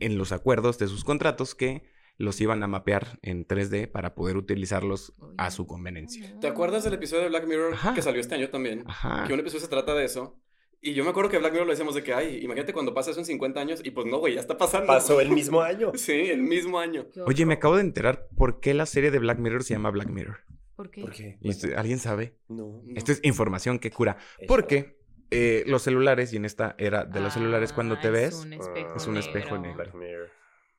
[0.00, 1.84] en los acuerdos de sus contratos que
[2.16, 6.36] los iban a mapear en 3D para poder utilizarlos a su conveniencia.
[6.40, 7.94] ¿Te acuerdas del episodio de Black Mirror Ajá.
[7.94, 8.82] que salió este año también?
[8.86, 9.24] Ajá.
[9.28, 10.40] Que un episodio se trata de eso.
[10.80, 13.10] Y yo me acuerdo que Black Mirror lo decíamos de que, ay, imagínate cuando pasa
[13.10, 13.80] eso en 50 años.
[13.84, 14.86] Y pues no, güey, ya está pasando.
[14.86, 15.92] Pasó el mismo año.
[15.96, 17.06] Sí, el mismo año.
[17.26, 20.08] Oye, me acabo de enterar por qué la serie de Black Mirror se llama Black
[20.08, 20.38] Mirror.
[20.76, 21.00] ¿Por qué?
[21.02, 21.38] ¿Por qué?
[21.40, 22.36] Y esto- ¿Alguien sabe?
[22.48, 22.82] No.
[22.84, 22.94] No.
[22.96, 24.16] Esto es información que cura.
[24.38, 24.46] Eso.
[24.46, 24.97] Porque
[25.30, 28.44] eh, los celulares, y en esta era de los celulares, cuando Ah, te ves, Es
[28.44, 29.76] un espejo, Es un espejo negro.
[29.76, 30.30] Black Mirror.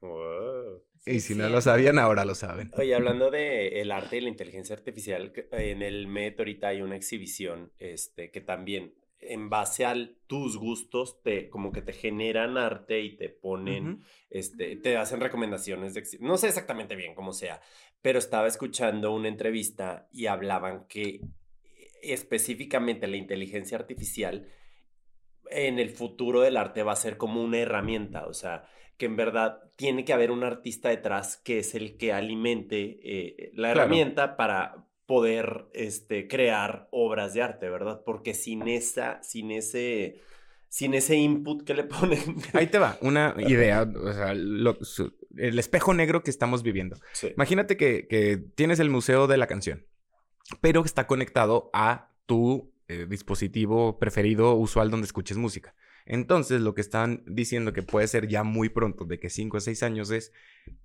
[0.02, 0.84] Wow.
[1.00, 2.72] Sí, y si no lo sabían, ahora lo saben.
[2.78, 6.96] Oye, hablando de el arte y la inteligencia artificial, en el Met ahorita hay una
[6.96, 9.96] exhibición este, que también en base a
[10.28, 15.94] tus gustos te como que te generan arte y te ponen este te hacen recomendaciones
[15.94, 17.60] de no sé exactamente bien cómo sea,
[18.02, 21.20] pero estaba escuchando una entrevista y hablaban que
[22.02, 24.48] específicamente la inteligencia artificial
[25.52, 28.66] en el futuro del arte va a ser como una herramienta, o sea,
[28.98, 33.52] que en verdad tiene que haber un artista detrás que es el que alimente eh,
[33.54, 33.80] la Claro.
[33.82, 38.02] herramienta para poder este, crear obras de arte, ¿verdad?
[38.06, 40.20] Porque sin esa, sin ese,
[40.68, 42.20] sin ese input que le ponen.
[42.54, 46.98] Ahí te va, una idea, o sea, lo- su- el espejo negro que estamos viviendo.
[47.14, 47.30] Sí.
[47.34, 49.88] Imagínate que, que tienes el museo de la canción,
[50.62, 55.76] pero está conectado a tu eh, dispositivo preferido usual donde escuches música.
[56.06, 59.60] Entonces, lo que están diciendo que puede ser ya muy pronto, de que 5 o
[59.60, 60.32] 6 años, es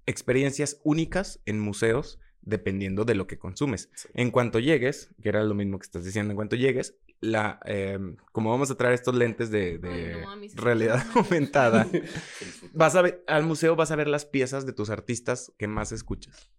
[0.05, 3.89] experiencias únicas en museos dependiendo de lo que consumes.
[3.95, 4.09] Sí.
[4.13, 7.99] En cuanto llegues, que era lo mismo que estás diciendo, en cuanto llegues, la, eh,
[8.33, 11.07] como vamos a traer estos lentes de, de Ay, no, a mí sí me realidad
[11.15, 11.89] aumentada,
[12.75, 15.91] vas a ver, al museo vas a ver las piezas de tus artistas que más
[15.91, 16.51] escuchas.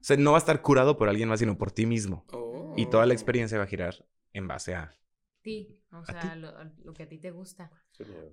[0.00, 2.24] O sea, no va a estar curado por alguien más, sino por ti mismo.
[2.32, 2.45] Oh.
[2.76, 4.92] Y toda la experiencia va a girar en base a...
[5.42, 6.12] ti, o ti?
[6.12, 6.52] sea, lo,
[6.84, 7.70] lo que a ti te gusta.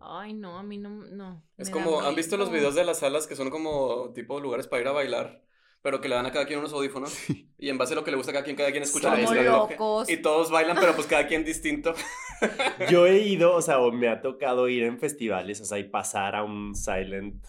[0.01, 1.43] Ay, no, a mí no, no.
[1.57, 4.81] Es como, ¿han visto los videos de las salas que son como tipo lugares para
[4.81, 5.43] ir a bailar?
[5.81, 7.13] Pero que le dan a cada quien unos audífonos.
[7.57, 9.21] Y en base a lo que le gusta a cada quien, cada quien escucha la
[9.21, 9.43] música.
[9.43, 9.69] ¿no?
[9.69, 10.09] locos.
[10.09, 11.93] Y todos bailan, pero pues cada quien distinto.
[12.89, 15.85] Yo he ido, o sea, o me ha tocado ir en festivales, o sea, y
[15.85, 17.45] pasar a un silent,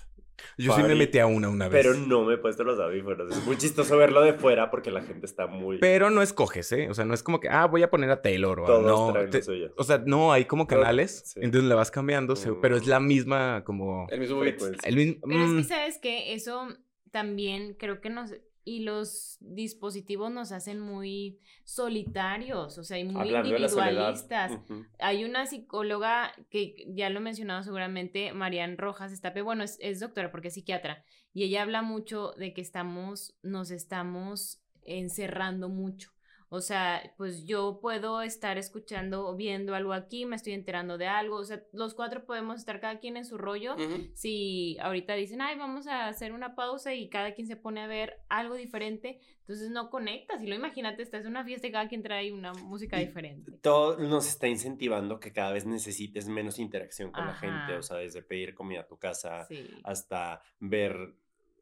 [0.58, 1.84] Yo sí me metí a una una vez.
[1.86, 3.30] pero no me he puesto los audífonos.
[3.36, 5.78] Es muy chistoso verlo de fuera porque la gente está muy...
[5.78, 6.88] Pero no escoges, ¿eh?
[6.90, 8.66] O sea, no es como que, ah, voy a poner a Taylor o a...
[8.66, 9.72] Todos No, traen te- suyo.
[9.76, 11.40] o sea, no, hay como canales, Sí.
[11.42, 13.06] entonces le vas cambiando, se- pero es la Mm.
[13.06, 14.06] misma como...
[14.10, 14.58] El mismo beat.
[14.58, 14.88] Frecuencia.
[14.88, 15.20] El mismo...
[15.26, 16.68] Pero es mm, que, ¿sabes que Eso
[17.10, 18.32] también creo que nos...
[18.64, 24.58] Y los dispositivos nos hacen muy solitarios, o sea, y muy Hablando individualistas.
[24.98, 30.00] Hay una psicóloga que ya lo he mencionado seguramente, Marian Rojas Estape, bueno, es, es
[30.00, 36.13] doctora porque es psiquiatra, y ella habla mucho de que estamos, nos estamos encerrando mucho.
[36.54, 41.08] O sea, pues yo puedo estar escuchando o viendo algo aquí, me estoy enterando de
[41.08, 43.74] algo, o sea, los cuatro podemos estar cada quien en su rollo.
[44.14, 47.86] Si ahorita dicen, ay, vamos a hacer una pausa y cada quien se pone a
[47.88, 50.40] ver algo diferente, entonces no conectas.
[50.42, 53.50] Y lo imagínate, estás en una fiesta y cada quien trae una música Y- diferente.
[53.60, 57.96] Todo nos está incentivando que cada vez necesites menos interacción con la gente, o sea,
[57.96, 59.68] desde pedir comida a tu casa Sí.
[59.82, 61.14] hasta ver,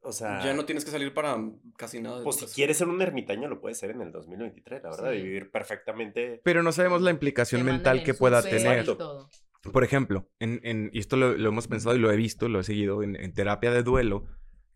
[0.02, 0.44] o sea...
[0.44, 1.36] Ya no tienes que salir para
[1.76, 2.18] casi nada.
[2.18, 5.12] de Pues si quieres ser un ermitaño lo puedes ser en el 2023, la verdad,
[5.12, 5.18] Sí.
[5.18, 6.40] y vivir perfectamente...
[6.44, 8.84] Pero no sabemos la implicación mental que pueda tener.
[9.72, 12.60] Por ejemplo, en, en- y esto lo, lo hemos pensado y lo he visto, lo
[12.60, 14.26] he seguido en, en terapia de duelo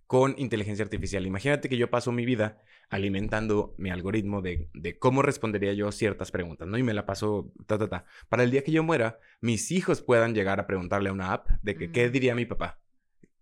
[0.07, 1.27] con inteligencia artificial.
[1.27, 6.31] Imagínate que yo paso mi vida alimentando mi algoritmo de, de cómo respondería yo ciertas
[6.31, 6.79] preguntas, ¿no?
[6.79, 8.05] Y me la paso, ta, ta, ta.
[8.29, 11.49] Para el día que yo muera, mis hijos puedan llegar a preguntarle a una app
[11.63, 12.13] de que, ¿qué Ujú.
[12.13, 12.79] diría mi papá?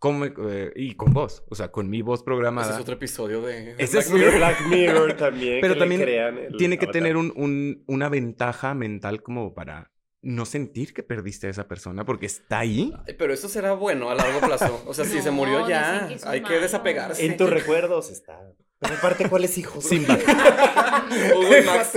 [0.05, 2.67] ¿Cómo, eh, y con voz, o sea, con mi voz programada.
[2.67, 3.75] Ese es otro episodio de.
[3.79, 4.37] Ese Black es- Mirror.
[4.37, 5.59] Black Mirror también.
[5.63, 7.01] Pero que le también crean el Tiene que avatar.
[7.01, 9.91] tener un- un- una ventaja mental como para
[10.21, 12.93] no sentir que perdiste a esa persona porque está ahí.
[13.09, 14.83] Ay, Pero eso será bueno a largo plazo.
[14.87, 16.61] O sea, si se No, murió ya, que hay que malo.
[16.61, 17.25] desapegarse.
[17.25, 18.39] En tus recuerdos está.
[18.81, 19.85] Pero aparte, ¿cuáles hijos?
[19.85, 20.19] Simba.
[21.39, 21.95] Uy, Max.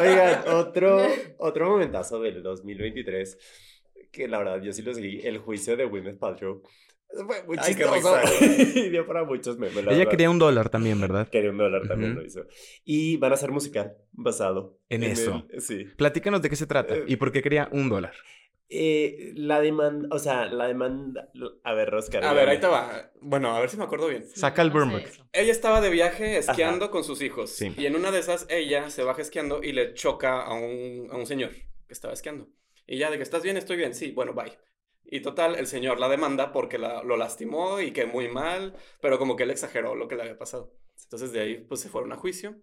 [0.00, 1.06] Oigan, otro,
[1.38, 3.36] otro momentazo del 2023,
[4.10, 6.62] que la verdad yo sí lo seguí, el juicio de Gwyneth Paltrow.
[7.26, 8.18] Fue muy Ay, qué chistoso.
[8.74, 10.10] y dio para muchos memes, la Ella verdad.
[10.10, 11.28] quería un dólar también, ¿verdad?
[11.28, 12.20] Quería un dólar también Ujú.
[12.20, 12.46] lo hizo.
[12.84, 15.46] Y van a hacer musical basado En eso.
[15.50, 15.84] el- sí.
[15.96, 18.14] Platícanos de qué se trata Eh, y por qué quería un dólar.
[18.74, 21.28] Eh, la demanda, o sea, la demanda.
[21.62, 22.24] A ver, Oscar.
[22.24, 23.10] A ver, ahí te va.
[23.20, 24.24] Bueno, a ver si me acuerdo bien.
[24.26, 24.68] Saca el
[25.04, 25.28] eso.
[25.34, 27.50] Ella estaba de viaje esquiando con sus hijos.
[27.50, 27.74] Sí.
[27.76, 31.16] Y en una de esas, ella se baja esquiando y le choca a un, a
[31.18, 32.48] un señor que estaba esquiando.
[32.86, 33.94] Y ya de que estás bien, estoy bien.
[33.94, 34.52] Sí, bueno, bye.
[35.12, 39.18] Y total, el señor la demanda porque la- lo lastimó y que muy mal, pero
[39.18, 40.72] como que él exageró lo que le había pasado.
[41.04, 42.56] Entonces de ahí, pues se fueron a juicio.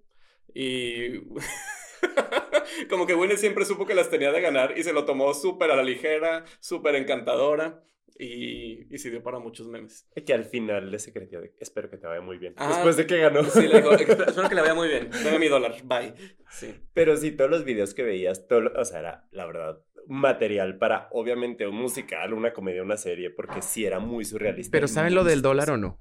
[0.53, 1.19] Y
[2.89, 5.71] como que Gwyneth siempre supo que las tenía de ganar y se lo tomó súper
[5.71, 7.83] a la ligera, súper encantadora.
[8.17, 10.07] Y, y sirvió para muchos memes.
[10.15, 12.53] Y que al final le secretó de espero que te vaya muy bien.
[12.57, 13.43] Ah, Después de que ganó.
[13.43, 15.09] Sí, le dijo, "Espero que le vaya muy bien.
[15.23, 15.75] Dame mi dólar.
[15.85, 16.13] Bye.
[16.49, 16.73] Sí.
[16.93, 20.77] Pero sí, todos los videos que veías, todo, lo- o sea, era, la verdad, material
[20.77, 24.71] para, obviamente, un musical, una comedia, una serie, porque sí era muy surrealista.
[24.71, 25.97] Pero ¿saben lo del dólar o no?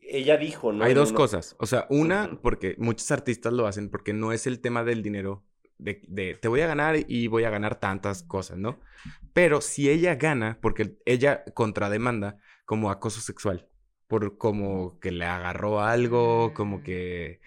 [0.00, 0.84] Ella dijo, ¿no?
[0.84, 1.56] Hay dos cosas.
[1.58, 5.42] O sea, una, porque muchos artistas lo hacen porque no es el tema del dinero.
[5.78, 8.80] De, de, te voy a ganar y voy a ganar tantas cosas, ¿no?
[9.32, 13.68] Pero si ella gana, porque ella contrademanda como acoso sexual,
[14.06, 17.40] por como que le agarró algo, como que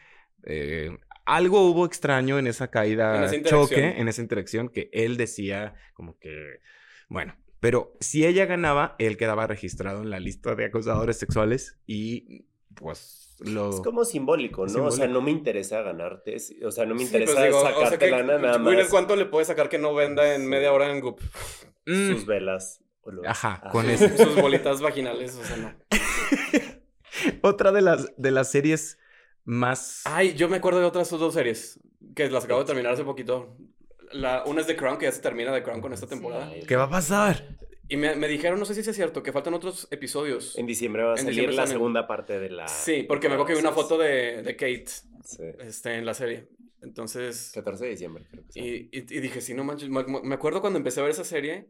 [0.43, 5.17] eh, algo hubo extraño en esa caída, En esa choque, en esa interacción, que él
[5.17, 6.59] decía como que,
[7.09, 12.45] bueno, pero si ella ganaba, él quedaba registrado en la lista de acosadores sexuales y
[12.77, 13.69] pues lo...
[13.69, 14.85] Es como simbólico, ¿no?
[14.85, 17.61] O sea, no me interesa ganarte, o sea, no me Sí, interesa pues digo, o
[17.61, 18.87] sea, sacarte que lana nada más.
[18.89, 20.47] ¿cuánto le puede sacar que no venda en Sí.
[20.47, 21.19] media hora en Goop?
[21.85, 22.81] Mm, Sus velas.
[23.01, 23.69] o lo- Ajá, Ah.
[23.71, 24.25] con Sus, eso.
[24.25, 25.73] sus bolitas vaginales, o sea, no.
[27.41, 28.97] Otra de las, de las series
[29.45, 30.01] más...
[30.05, 31.79] Ay, yo me acuerdo de otras dos series
[32.15, 33.55] que las acabo de terminar hace poquito.
[34.11, 36.51] La, una es The Crown, que ya se termina The Crown con esta temporada.
[36.53, 36.65] Sí.
[36.67, 37.57] ¿Qué va a pasar?
[37.89, 40.57] Y me, me dijeron, no sé si es cierto, que faltan otros episodios.
[40.57, 42.67] En diciembre va a En salir la segunda parte de la...
[42.67, 44.85] Sí, porque me acuerdo que vi una foto de, de Kate
[45.23, 45.43] sí.
[45.59, 46.47] este, en la serie.
[46.81, 48.59] Entonces, 14 de diciembre, creo que sí.
[48.91, 49.89] y, y, y dije, sí, no manches.
[49.89, 51.69] Me, me acuerdo cuando empecé a ver esa serie,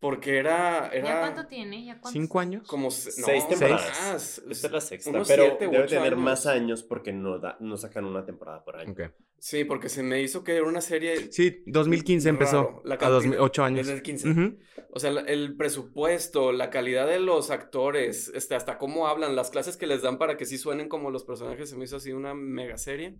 [0.00, 0.88] porque era.
[0.88, 1.84] era ¿Ya cuánto tiene?
[1.84, 2.10] ¿Ya cuánto?
[2.18, 2.66] ¿Cinco años?
[2.66, 2.90] Como.
[2.90, 4.00] se- Seis no, temporadas.
[4.12, 4.38] más.
[4.50, 6.24] Esta es la sexta, unos pero siete debe tener años.
[6.24, 8.92] más años porque no, da, no sacan una temporada por año.
[8.92, 9.02] Ok.
[9.38, 11.32] Sí, porque se me hizo que era una serie.
[11.32, 12.82] Sí, 2015 empezó.
[12.84, 13.78] La a cantidad- 2008 años.
[13.86, 14.30] Desde el 15.
[14.30, 14.58] Ujú.
[14.92, 19.76] O sea, el presupuesto, la calidad de los actores, este, hasta cómo hablan, las clases
[19.78, 22.34] que les dan para que sí suenen como los personajes, se me hizo así una
[22.34, 23.16] mega serie.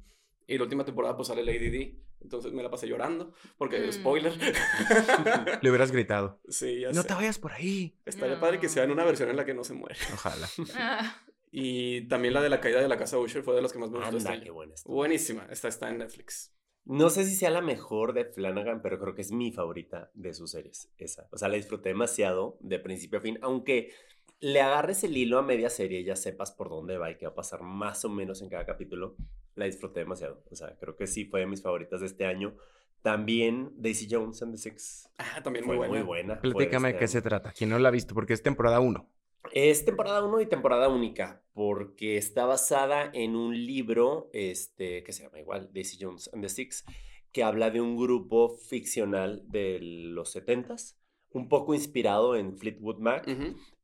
[0.53, 2.01] Y la última temporada pues sale Lady D.
[2.21, 3.93] Entonces me la pasé llorando, porque Mm.
[3.93, 4.33] spoiler.
[5.63, 6.41] Le hubieras gritado.
[6.49, 7.09] sí, ya No sé.
[7.09, 7.97] te vayas por ahí.
[8.05, 9.97] Estaría padre que sea en una versión en la que no se muere.
[10.13, 10.49] Ojalá.
[10.75, 11.17] Ah,
[11.53, 13.91] Y también la de la caída de la casa Usher fue de las que más
[13.91, 14.45] me gustó este Anda, año.
[14.45, 14.89] qué buena está.
[14.93, 16.55] Buenísima, esta está en Netflix.
[16.85, 20.33] No sé si sea la mejor de Flanagan, pero creo que es mi favorita de
[20.33, 21.27] sus series, esa.
[21.33, 23.93] O sea, la disfruté demasiado de principio a fin, aunque
[24.41, 27.27] le agarres el hilo a media serie y ya sepas por dónde va y qué
[27.27, 29.17] va a pasar más o menos en cada capítulo,
[29.55, 30.43] la disfruté demasiado.
[30.51, 32.57] O sea, creo que sí fue de mis favoritas de este año.
[33.03, 35.95] También Daisy Jones and the Six Ah, también fue muy buena.
[35.95, 36.37] muy buena.
[36.37, 37.53] fue de Platícame este qué se trata.
[37.53, 39.09] Quien no la ha visto, porque es temporada 1.
[39.53, 45.23] Es temporada 1 y temporada única, porque está basada en un libro este, que se
[45.25, 46.85] llama igual, Daisy Jones and the Six,
[47.33, 50.97] que habla de un grupo ficcional de los 70s,
[51.33, 53.27] un poco inspirado en Fleetwood Mac,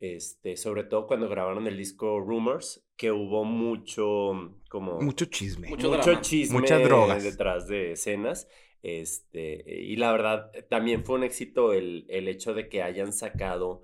[0.01, 5.69] este, sobre todo cuando grabaron el disco Rumors, que hubo mucho como Mucho chisme.
[5.69, 7.23] Mucho chisme Muchas drogas.
[7.23, 8.49] detrás de escenas.
[8.83, 13.83] Este, y la verdad, también fue un éxito el, el hecho de que hayan sacado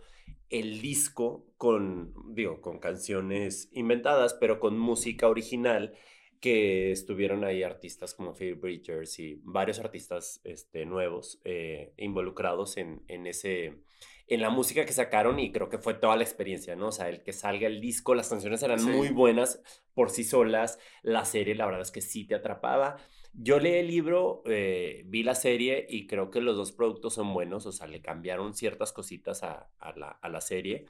[0.49, 5.95] el disco con, digo, con canciones inventadas, pero con música original,
[6.43, 13.03] que estuvieron ahí artistas como Phoebe Bridgers y varios artistas este, nuevos eh, involucrados en,
[13.07, 13.79] en ese
[14.27, 16.89] en la música que sacaron y creo que fue toda la experiencia, ¿no?
[16.89, 18.89] O sea, el que salga el disco, las canciones eran Sí.
[18.89, 19.63] muy buenas
[19.95, 22.97] por sí solas, la serie la verdad es que sí te atrapaba.
[23.35, 27.33] Yo leí el libro, eh, vi la serie y creo que los dos productos son
[27.33, 30.87] buenos, o sea, le cambiaron ciertas cositas a, a la, a la serie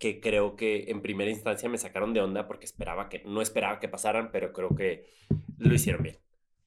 [0.00, 3.78] que creo que en primera instancia me sacaron de onda porque esperaba que, no esperaba
[3.78, 5.12] que pasaran, pero creo que
[5.58, 6.18] lo hicieron bien,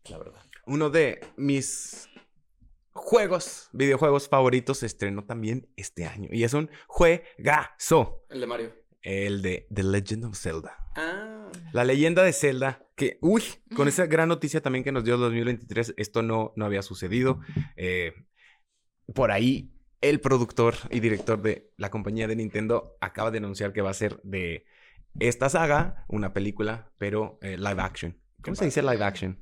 [0.10, 0.42] la verdad.
[0.68, 2.08] Uno de mis
[2.92, 6.30] juegos, videojuegos favoritos se estrenó también este año.
[6.32, 8.24] Y es un juegazo.
[8.30, 8.74] El de Mario.
[9.02, 10.78] El de The Legend of Zelda.
[10.96, 11.52] Ah.
[11.74, 13.44] La leyenda de Zelda, que, uy,
[13.76, 17.42] con esa gran noticia también que nos dio el 2023, esto no, no había sucedido.
[17.78, 18.14] Eh,
[19.16, 19.73] por ahí,
[20.04, 23.94] el productor y director de la compañía de Nintendo acaba de anunciar que va a
[23.94, 24.66] ser de
[25.20, 28.20] esta saga una película, pero eh, live action.
[28.42, 29.42] ¿Cómo se dice live action?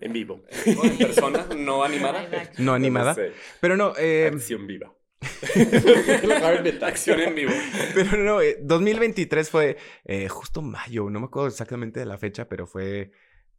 [0.00, 0.42] En vivo.
[0.76, 2.28] O en persona, no animada.
[2.58, 3.14] No animada.
[3.14, 3.32] sé.
[3.60, 4.92] Pero no, eh, Acción viva.
[6.82, 7.52] Acción en vivo.
[7.94, 12.48] pero no, eh, 2023 fue eh, justo mayo, no me acuerdo exactamente de la fecha,
[12.48, 13.12] pero fue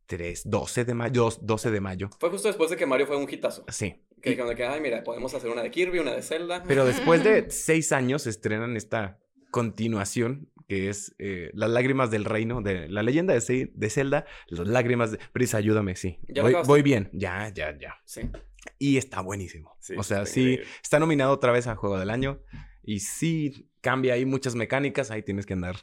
[0.07, 2.09] 3, 12 de mayo, 12 de mayo.
[2.19, 3.63] Fue justo después de que Mario fue un hitazo.
[3.69, 3.95] Sí.
[4.24, 6.63] Que de que, ay, mira, podemos hacer una de Kirby, una de Zelda.
[6.67, 9.19] Pero después de seis años estrenan esta
[9.51, 14.26] continuación que es eh, Las lágrimas del reino, de la leyenda de, Ce- de Zelda,
[14.47, 15.19] las lágrimas de...
[15.34, 16.19] Prisa, ayúdame, sí.
[16.30, 17.95] ¿Ya lo Voy, voy bien, ya, ya, ya.
[18.05, 18.21] Sí.
[18.80, 19.76] Y está buenísimo.
[19.80, 20.67] Sí, o sea, sí, increíble.
[20.82, 22.41] está nominado otra vez a Juego del Año
[22.82, 25.76] y sí cambia ahí muchas mecánicas, ahí tienes que andar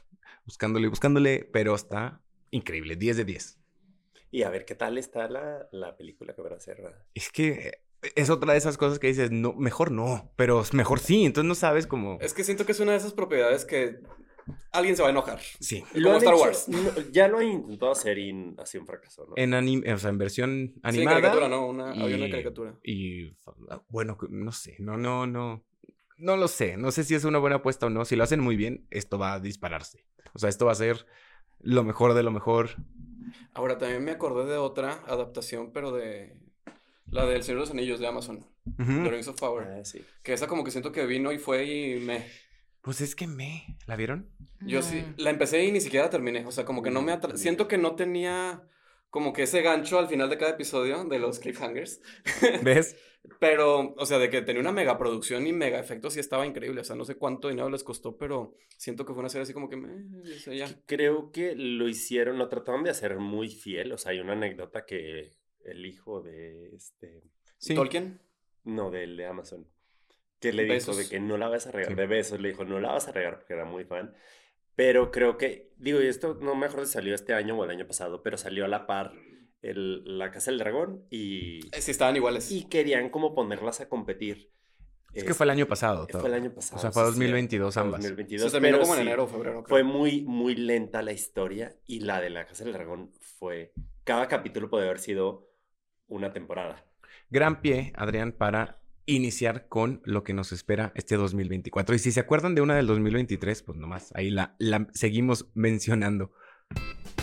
[0.45, 3.59] buscándole y buscándole, pero está increíble, 10 de 10.
[4.31, 6.77] Y a ver qué tal está la, la película que van a hacer.
[7.13, 7.83] Es que
[8.15, 11.55] es otra de esas cosas que dices, no, mejor no, pero mejor sí, entonces no
[11.55, 12.17] sabes cómo...
[12.21, 13.99] Es que siento que es una de esas propiedades que
[14.71, 15.39] alguien se va a enojar.
[15.59, 15.83] Sí.
[15.93, 16.67] Y como han Star hecho- Wars.
[16.67, 16.79] no,
[17.11, 19.33] ya lo han intentado hacer y ha sido un fracaso, ¿no?
[19.37, 21.21] En, anim- o sea, en versión Sí, en animada.
[21.21, 21.67] caricatura, ¿no?
[21.67, 22.75] Una, había una y- caricatura.
[22.83, 23.35] Y
[23.89, 25.63] bueno, no sé, no, no, no.
[26.17, 28.05] No lo sé, no sé si es una buena apuesta o no.
[28.05, 30.05] Si lo hacen muy bien, esto va a dispararse.
[30.33, 31.05] O sea, esto va a ser
[31.59, 32.69] lo mejor de lo mejor.
[33.53, 36.35] Ahora, también me acordé de otra adaptación, pero de
[37.11, 38.47] la del Señor de los Anillos de Amazon,
[38.79, 39.03] Ujú.
[39.03, 39.67] The Rings of Power.
[39.67, 40.01] Ah, sí.
[40.23, 42.25] Que esa como que siento que vino y fue y me...
[42.81, 43.77] Pues es que me.
[43.85, 44.29] ¿La vieron?
[44.61, 45.13] Yo sí, No.
[45.23, 46.45] la empecé y ni siquiera la terminé.
[46.45, 47.37] O sea, como que no me atra...
[47.37, 48.63] Siento que no tenía
[49.11, 52.01] como que ese gancho al final de cada episodio de los cliffhangers.
[52.63, 52.95] ¿Ves?
[53.39, 56.81] Pero, o sea, de que tenía una mega producción y mega efectos sí estaba increíble.
[56.81, 59.53] O sea, no sé cuánto dinero les costó, pero siento que fue una serie así
[59.53, 59.89] como que me...
[60.23, 60.67] o sea, ya.
[60.87, 63.91] Creo que lo hicieron, lo trataron de hacer muy fiel.
[63.91, 65.33] O sea, hay una anécdota que
[65.65, 67.23] el hijo de este.
[67.57, 67.75] Sí.
[67.75, 68.21] ¿Tolkien?
[68.63, 69.67] No, del de Amazon.
[70.39, 70.97] Que le dijo Besos.
[70.97, 71.89] de que no la vas a regar.
[71.91, 71.95] Sí.
[71.95, 74.13] De besos, le dijo, no la vas a regar porque era muy fan.
[74.75, 77.69] Pero creo que, digo, y esto no me acuerdo si salió este año o el
[77.69, 79.13] año pasado, pero salió a la par
[79.61, 82.51] el, La Casa del Dragón y, Eh, Sí, estaban iguales.
[82.51, 84.49] y querían como ponerlas a competir.
[85.13, 86.07] Es que fue el año pasado.
[86.07, 86.21] Todo.
[86.21, 86.77] Fue el año pasado.
[86.77, 88.01] O sea, fue sí, 2022 cierto, ambas.
[88.01, 89.63] 2022, Se terminó pero como en sí, enero o febrero.
[89.63, 89.69] creo.
[89.69, 93.73] Fue muy, muy lenta la historia y la de La Casa del Dragón fue...
[94.05, 95.50] Cada capítulo puede haber sido
[96.11, 96.85] una temporada.
[97.29, 101.95] Gran pie, Adrián, para iniciar con lo que nos espera este 2024.
[101.95, 106.31] Y si se acuerdan de una del 2023, pues nomás ahí la, la seguimos mencionando.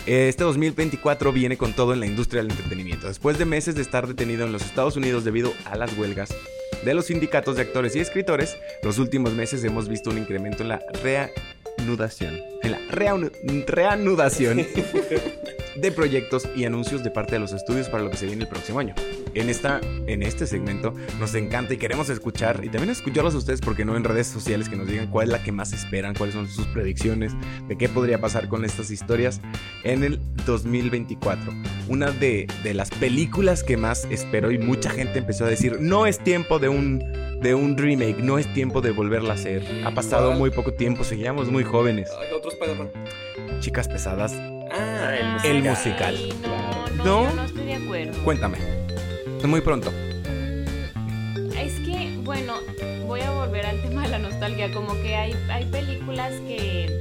[0.05, 3.07] Este 2024 viene con todo en la industria del entretenimiento.
[3.07, 6.35] Después de meses de estar detenido en los Estados Unidos debido a las huelgas
[6.83, 10.69] de los sindicatos de actores y escritores, los últimos meses hemos visto un incremento en
[10.69, 13.31] la reanudación, en la reanu-
[13.65, 14.59] reanudación
[15.81, 18.49] de proyectos y anuncios de parte de los estudios para lo que se viene el
[18.49, 18.95] próximo año.
[19.33, 23.61] En, esta, en este segmento nos encanta y queremos escuchar y también escucharlos a ustedes
[23.61, 26.35] porque no en redes sociales que nos digan cuál es la que más esperan, cuáles
[26.35, 27.33] son sus predicciones,
[27.67, 29.39] de qué podría pasar con estas historias
[29.83, 31.53] en el 2024.
[31.87, 36.05] Una de, de las películas que más espero y mucha gente empezó a decir, no
[36.05, 36.99] es tiempo de un,
[37.41, 39.63] de un remake, no es tiempo de volverla a hacer.
[39.85, 42.09] Ha pasado muy poco tiempo, seguíamos muy jóvenes.
[42.19, 42.89] Ay, otro Spider-Man.
[43.59, 44.33] Chicas pesadas,
[44.71, 46.15] Ah, El musical.
[46.15, 47.29] sí, no, no, ¿No?
[47.29, 48.23] yo no estoy de acuerdo.
[48.23, 48.57] cuéntame.
[49.45, 49.91] Muy pronto.
[51.57, 52.53] Es que, bueno,
[53.05, 54.71] voy a volver al tema de la nostalgia.
[54.71, 56.99] Como que hay, hay películas que,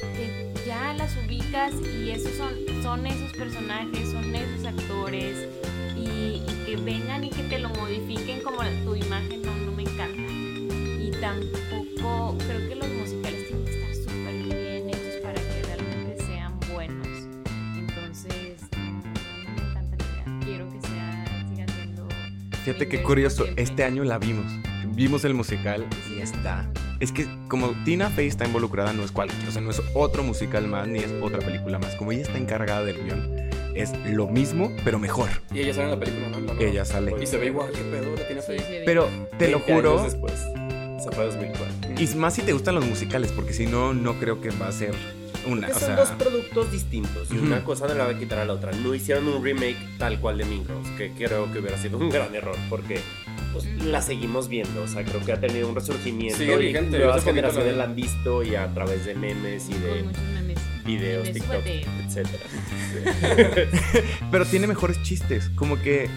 [0.00, 5.48] que ya las ubicas y esos son, son esos personajes, son esos actores.
[5.96, 9.82] Y, y que vengan y que te lo modifiquen como tu imagen, no, no me
[9.82, 10.22] encanta.
[10.22, 11.57] Y tampoco,
[22.68, 24.44] Fíjate qué curioso, este año la vimos.
[24.88, 26.70] Vimos el musical y está.
[27.00, 30.22] Es que como Tina Fey está involucrada, no es cualquier, o sea, no es otro
[30.22, 31.94] musical más, ni es otra película más.
[31.94, 35.30] Como ella está encargada del guion, es lo mismo, pero mejor.
[35.50, 36.40] Y ella sale en la película, ¿no?
[36.40, 36.62] La nueva.
[36.62, 37.14] Ella sale.
[37.18, 38.58] Y se ve igual, qué pedo, la tiene Sí, fe.
[38.58, 38.82] se ve.
[38.84, 39.08] Pero
[39.38, 40.34] te lo 20 juro, años después.
[41.02, 42.02] Se fue 2004.
[42.02, 44.72] y más si te gustan los musicales, porque si no, no creo que va a
[44.72, 44.94] ser
[45.46, 45.66] una.
[45.66, 48.38] Que O son sea, dos productos distintos y una cosa no la va a quitar
[48.38, 48.72] a la otra.
[48.72, 52.10] No hicieron un remake tal cual de Mean Girls, que creo que hubiera sido un
[52.10, 53.00] gran error porque
[53.52, 54.82] pues, la seguimos viendo.
[54.82, 57.94] O sea, creo que ha tenido un resurgimiento Sigue y vigente, nuevas generaciones la- han
[57.94, 60.02] visto y a través de memes y de
[60.34, 60.58] memes.
[60.84, 61.86] videos, Memes, TikTok, súbete.
[62.06, 62.44] etcétera.
[64.30, 65.50] pero tiene mejores chistes.
[65.54, 66.08] Como que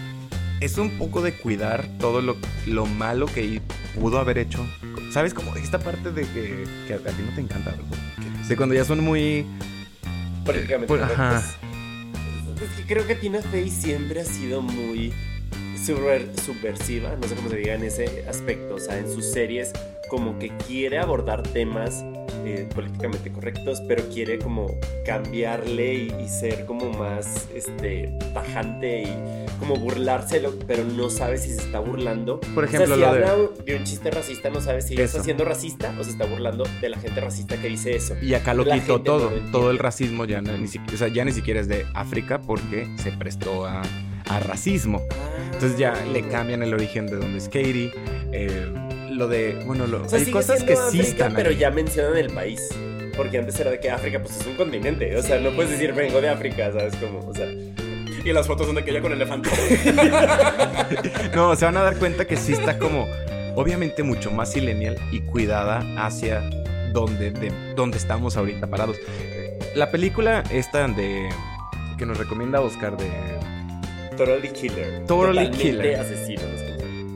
[0.60, 3.60] es un poco de cuidar todo lo, lo malo que
[3.94, 4.64] pudo haber hecho.
[5.12, 5.34] ¿Sabes?
[5.34, 8.48] Como esta parte de que, que a, a ti no te encanta, ¿verdad?
[8.48, 9.46] De cuando ya son muy.
[10.44, 11.38] Políticamente Pues, ajá.
[12.60, 15.12] Es que creo que Tina Fey siempre ha sido muy
[15.76, 18.76] subver- subversiva, no sé cómo se diga en ese aspecto.
[18.76, 19.72] O sea, en sus series,
[20.08, 22.04] como que quiere abordar temas
[22.44, 24.66] eh, políticamente correctos, pero quiere como
[25.04, 31.50] cambiarle y, y ser como más este, tajante y como burlárselo, pero no sabe si
[31.50, 32.40] se está burlando.
[32.54, 35.04] Por ejemplo, o sea, si de- habla de un chiste racista, no sabe si Eso.
[35.04, 38.14] está siendo racista o se está burlando de la gente racista que dice eso.
[38.20, 39.30] Y acá lo La quitó no todo.
[39.30, 41.86] lo todo el racismo ya no, ni, siquiera, o sea, ya ni siquiera es de
[41.94, 43.82] África porque se prestó a,
[44.28, 45.02] a racismo.
[45.52, 47.92] Entonces ya le cambian el origen de donde es Katie.
[48.32, 48.72] eh,
[49.12, 49.62] lo de.
[49.64, 51.34] Bueno, lo, O sea, hay cosas que sí están.
[51.34, 51.56] pero ahí.
[51.56, 52.68] ya mencionan el país.
[53.16, 55.14] Porque antes era de que África pues es un continente.
[55.16, 56.94] O sea, no puedes decir vengo de África, ¿sabes?
[56.96, 57.46] Como, o sea,
[58.24, 59.50] Y las fotos son de que ella con elefante.
[61.34, 63.06] No, se van a dar cuenta que sí está como.
[63.54, 66.40] Obviamente mucho más millennial y cuidada hacia
[66.92, 68.96] donde, de, donde estamos ahorita parados.
[69.74, 71.28] La película esta de
[71.98, 73.10] que nos recomienda Oscar de...
[74.16, 75.04] Totally Killer.
[75.06, 76.00] Totally Totalmente Killer.
[76.00, 76.42] asesino.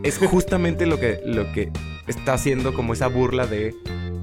[0.06, 1.72] Es justamente lo que, lo que
[2.06, 3.74] está haciendo como esa burla de...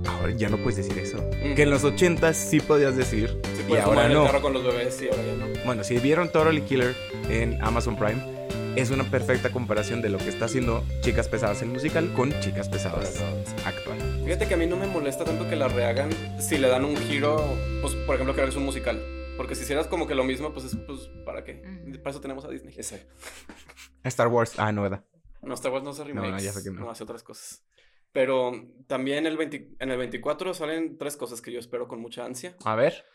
[0.08, 1.18] Ahora ya no puedes decir eso.
[1.18, 1.56] Mm.
[1.56, 4.42] Que en los 80 sí podías decir Sí, y ahora el no.
[4.42, 5.46] con los bebés y ahora ya no.
[5.66, 6.96] Bueno, si vieron Totally Killer
[7.30, 11.70] en Amazon Prime, es una perfecta comparación de lo que está haciendo Chicas Pesadas el
[11.70, 13.22] musical con Chicas Pesadas
[13.66, 13.98] actual.
[14.24, 16.10] Fíjate que a mí no me molesta tanto que la rehagan
[16.40, 19.02] si le dan un giro, pues por ejemplo que es un musical.
[19.36, 21.62] Porque si hicieras como que lo mismo, pues es pues ¿para qué?
[22.02, 22.74] Para eso tenemos a Disney.
[22.78, 23.14] Exacto.
[24.06, 25.04] Star Wars, ah, no, ¿verdad?
[25.44, 26.32] No, Star Wars no hace remakes.
[26.32, 26.90] no, ya sé que no.
[26.90, 27.66] hace otras cosas.
[28.12, 28.52] Pero
[28.88, 32.56] también el 20 en el 24 salen tres cosas que yo espero con mucha ansia.
[32.64, 33.06] A ver.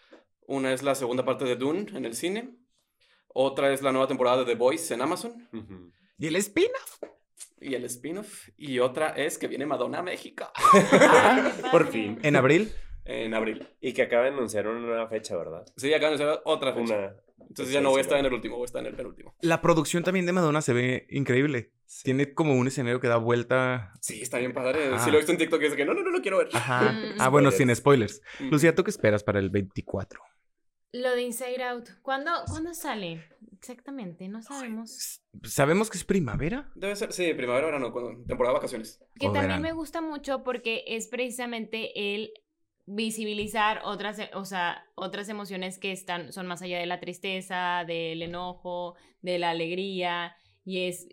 [0.47, 2.57] Una es la segunda parte de Dune en el cine.
[3.29, 5.49] Otra es la nueva temporada de The Voice en Amazon.
[6.19, 6.69] ¿Y el spin
[7.61, 8.49] Y el spin-off.
[8.57, 10.51] Y otra es que viene Madonna a México.
[11.71, 12.19] Por fin.
[12.23, 12.73] En abril.
[13.05, 13.69] en abril.
[13.81, 15.65] Y que acaba de anunciar una nueva fecha, ¿verdad?
[15.77, 16.97] Sí, acaban de hacer otra fecha.
[16.97, 17.17] Una.
[17.49, 19.35] Entonces ya no voy a estar en el último, voy a estar en el penúltimo.
[19.41, 21.73] La producción también de Madonna se ve increíble.
[21.87, 22.05] Sí.
[22.05, 23.93] Tiene como un escenario que da vuelta.
[24.01, 24.89] Sí, está bien padre.
[24.93, 25.05] Ajá.
[25.05, 26.49] Sí lo he visto en TikTok dice que no, no, no lo quiero ver.
[26.53, 26.93] Ajá.
[26.93, 27.21] Mm.
[27.21, 28.21] Ah, bueno, sin spoilers.
[28.41, 28.51] Mm.
[28.51, 30.21] Lucía, ¿tú qué esperas para el 24?
[30.93, 31.89] Lo de Inside Out.
[32.03, 33.25] ¿Cuándo, ¿Cuándo sale?
[33.53, 35.23] Exactamente, no sabemos.
[35.45, 36.71] ¿Sabemos que es primavera?
[36.75, 38.99] Debe ser, sí, primavera, verano, cuando, temporada de vacaciones.
[39.19, 39.63] Que O también verano.
[39.63, 42.31] me gusta mucho porque es precisamente el
[42.91, 47.85] visibilizar otras, e- o sea, otras emociones que están, son más allá de la tristeza,
[47.87, 50.35] del enojo, de la alegría.
[50.65, 51.07] Y es,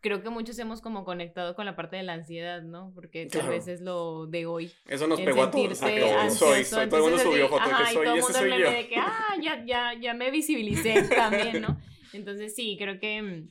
[0.00, 2.92] creo que muchos hemos como conectado con la parte de la ansiedad, ¿no?
[2.94, 3.50] Porque tal Claro.
[3.56, 4.72] vez es lo de hoy.
[4.86, 5.76] Eso nos el pegó a todos.
[5.78, 6.46] sentirse que ansioso.
[6.54, 6.88] soy, soy.
[6.88, 8.62] Todo el mundo subió foto ajá, que y soy todo y el ese mundo soy
[8.62, 8.70] yo.
[8.70, 11.78] de que, ah, ya, ya, ya me visibilicé también, ¿no?
[12.14, 13.50] Entonces sí, creo que mm,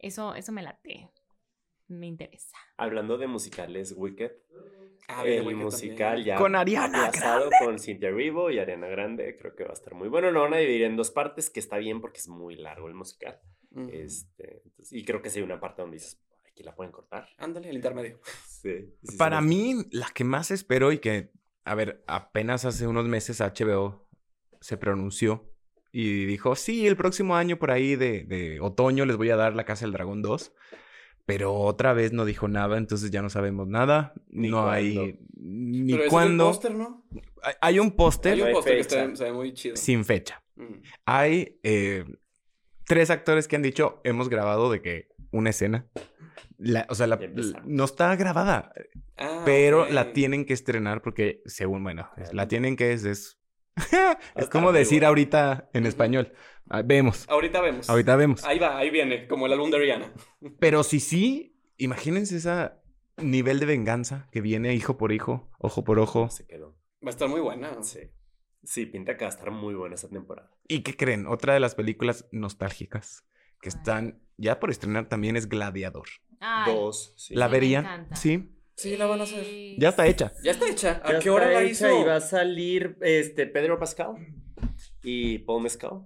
[0.00, 1.10] eso, eso me late.
[1.88, 2.56] Me interesa.
[2.76, 4.32] Hablando de musicales, Wicked.
[5.08, 6.26] Ah, el musical también.
[6.26, 7.10] ya Con Ariana
[7.62, 9.36] con Cynthia Erivo y Ariana Grande.
[9.38, 10.30] Creo que va a estar muy bueno.
[10.30, 12.94] Lo van a dividir en dos partes, que está bien porque es muy largo el
[12.94, 13.40] musical.
[13.92, 17.28] Este, entonces- y creo que sí hay una parte donde dices, aquí la pueden cortar.
[17.38, 18.20] Ándale, el intermedio.
[18.48, 18.94] Sí.
[19.18, 19.46] Para sí.
[19.46, 21.30] mí, la que más espero y que,
[21.64, 24.08] a ver, apenas hace unos meses HBO
[24.60, 25.52] se pronunció
[25.92, 29.54] y dijo, sí, el próximo año por ahí de, de otoño les voy a dar
[29.54, 30.52] La Casa del Dragón 2.
[31.26, 34.14] Pero otra vez no dijo nada, entonces ya no sabemos nada.
[34.28, 35.18] Ni no hay cuándo.
[35.34, 36.44] ni Pero ese es el cuándo.
[36.46, 37.04] póster, ¿no?
[37.42, 39.76] Hay, hay un póster Hay un hay póster que está- se ve muy chido.
[39.76, 40.42] sin fecha.
[40.54, 40.64] Mm.
[41.04, 42.04] Hay eh,
[42.86, 45.86] tres actores que han dicho, hemos grabado de que una escena.
[46.58, 47.18] La- o sea, la-
[47.64, 48.72] no está grabada,
[49.18, 53.04] Ah, pero la tienen que estrenar porque, según, bueno, es- la tienen que es...
[53.04, 53.38] Es,
[53.76, 56.32] es estar como decir ahorita en español.
[56.68, 57.88] Ah, vemos, Ahorita vemos.
[57.88, 58.42] ahorita vemos.
[58.44, 60.12] Ahí va, ahí viene, como el álbum de Rihanna.
[60.58, 62.70] Pero si sí, imagínense ese
[63.18, 66.28] nivel de venganza que viene hijo por hijo, ojo por ojo.
[66.30, 66.76] Se quedó.
[67.04, 67.82] Va a estar muy buena.
[67.82, 68.00] Sí.
[68.64, 70.50] Sí, pinta que va a estar muy buena esa temporada.
[70.66, 71.26] ¿Y qué creen?
[71.28, 73.24] Otra de las películas nostálgicas
[73.60, 76.08] que están ya por estrenar también es Gladiador.
[76.40, 77.14] Ay, Dos.
[77.16, 77.34] Sí.
[77.34, 77.84] ¿La Sí, me verían?
[77.84, 78.16] encanta.
[78.16, 79.44] Sí, Sí, la van a hacer.
[79.78, 80.32] ya está hecha.
[80.44, 81.00] Ya está hecha.
[81.02, 82.00] ¿A Ya qué hora está la hizo?
[82.00, 84.16] Y va a salir este, Pedro Pascal
[85.02, 86.02] y Paul Mescal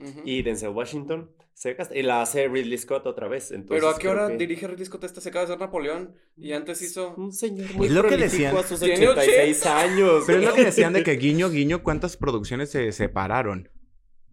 [0.00, 0.20] Ujú.
[0.24, 1.30] y Denzel Washington.
[1.54, 3.50] Se gasta- y la hace Ridley Scott otra vez.
[3.50, 5.20] Entonces, Pero ¿a qué hora que- dirige Ridley Scott esta?
[5.20, 7.14] Se acaba de hacer Napoleón y antes hizo...
[7.16, 8.56] Un señor muy Es lo que decían.
[8.56, 10.24] a sus Tiene 86 años.
[10.26, 13.68] Pero es lo que decían de que guiño, guiño, ¿cuántas producciones se separaron?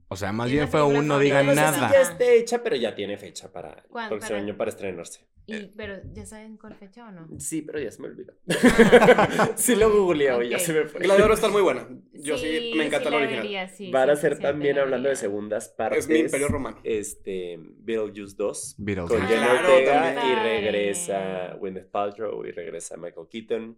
[0.07, 1.87] O sea, más bien fue un no digan No sé nada.
[1.89, 5.27] si ya esté hecha, pero ya tiene fecha para el próximo Para- año para estrenarse.
[5.47, 7.27] Y- pero, ¿ya saben cuál fecha o no?
[7.39, 8.33] Sí, pero ya se me olvidó.
[8.49, 9.51] Ah.
[9.55, 10.63] sí lo googleé hoy, ya Ok.
[10.63, 11.01] se me fue.
[11.01, 11.87] Gladiador está muy buena.
[12.13, 13.43] Yo sí, me encanta la la original.
[13.43, 15.99] vería, sí, Van a ser sí, también la hablando de segundas partes.
[16.05, 16.79] Es mi imperio romano.
[16.83, 18.75] Este, Beetlejuice 2.
[18.79, 19.13] Beetlejuice.
[19.15, 20.25] Con Ah, Jenna claro, Ortega también.
[20.37, 23.77] y regresa Gwyneth Paltrow y regresa Michael Keaton.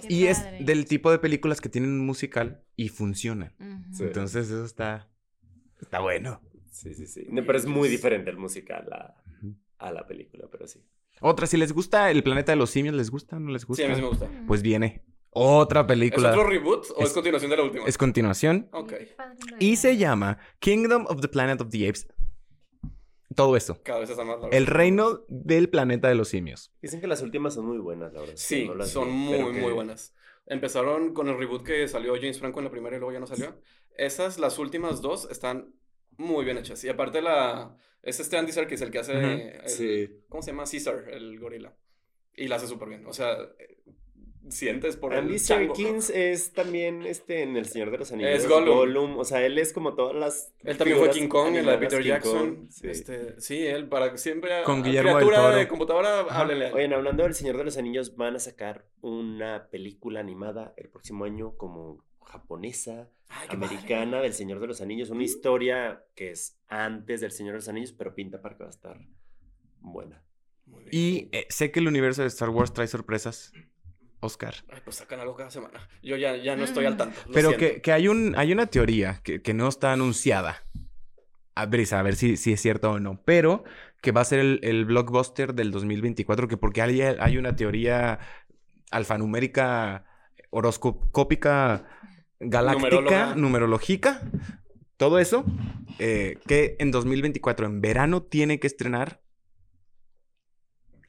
[0.00, 3.54] Qué Y es del tipo de películas que tienen un musical y funcionan.
[3.98, 5.10] Entonces eso está,
[5.80, 6.40] está bueno.
[6.70, 7.26] Sí, sí, sí.
[7.28, 9.21] No, pero es muy diferente el musical a,
[9.82, 10.80] a la película, pero sí.
[11.20, 13.38] Otra, si les gusta El Planeta de los Simios, ¿les gusta?
[13.38, 13.84] ¿No les Sí, gusta?
[13.84, 14.28] a mí sí me gusta.
[14.46, 16.30] Pues viene otra ¿Es película.
[16.30, 17.84] otro reboot o es, Es- continuación de la última?
[17.86, 18.68] Es continuación.
[18.72, 18.92] Ok.
[19.60, 22.06] Y se llama Kingdom of the Planet of the Apes.
[23.34, 23.80] Todo eso.
[23.82, 24.50] Cada vez está más largo.
[24.54, 26.70] El reino del planeta de los simios.
[26.82, 28.34] Dicen que las últimas son muy buenas, la verdad.
[28.36, 30.14] Sí, no son vi, muy, que- muy buenas.
[30.46, 33.26] Empezaron con el reboot que salió James Franco en la primera y luego ya no
[33.26, 33.58] salió.
[33.96, 35.72] Esas, las últimas dos, están
[36.18, 36.82] muy bien hechas.
[36.84, 37.74] Y aparte la...
[38.02, 39.12] Es este Andy Serkis el que hace...
[39.16, 39.26] Ujú.
[39.26, 40.10] el- Sí.
[40.28, 40.64] ¿Cómo se llama?
[40.70, 41.74] Caesar, el gorila.
[42.34, 43.06] Y la hace súper bien.
[43.06, 43.76] O sea, eh,
[44.48, 45.38] sientes por Andy.
[45.38, 48.30] Serkins es también este en El Señor de los Anillos.
[48.32, 49.18] Es Gollum.
[49.18, 50.52] O sea, él es como todas las.
[50.64, 52.56] Él también fue King Kong en la de Peter King Jackson.
[52.56, 52.88] Kong, Sí.
[52.88, 55.56] Este, sí, él para siempre Con a Guillermo del criatura Toro.
[55.56, 56.70] de computadora, él.
[56.74, 61.24] Oigan, hablando del Señor de los Anillos, van a sacar una película animada el próximo
[61.24, 63.76] año como japonesa, Ay, qué padre.
[63.76, 65.10] americana del Señor de los Anillos.
[65.10, 68.68] Una historia que es antes del Señor de los Anillos, pero pinta para que va
[68.68, 68.98] a estar
[69.80, 70.22] buena.
[70.66, 70.90] Muy bien.
[70.92, 73.52] Y eh, sé que el universo de Star Wars trae sorpresas,
[74.20, 74.54] Oscar.
[74.70, 75.88] Ay, pues sacan algo cada semana.
[76.02, 77.18] Yo ya, ya no estoy al tanto.
[77.26, 80.64] lo Pero que, que hay, un, hay una teoría que, que no está anunciada.
[81.54, 83.20] A Brisa, a ver si, si es cierto o no.
[83.24, 83.64] Pero
[84.00, 86.48] que va a ser el, el blockbuster del 2024.
[86.48, 88.20] Que porque hay, hay una teoría
[88.90, 90.06] alfanumérica,
[90.50, 91.84] horoscópica,
[92.42, 93.34] galáctica, Numeróloga.
[93.36, 94.22] numerológica.
[94.96, 95.44] Todo eso.
[95.98, 99.20] eh, que en 2024, en verano, tiene que estrenar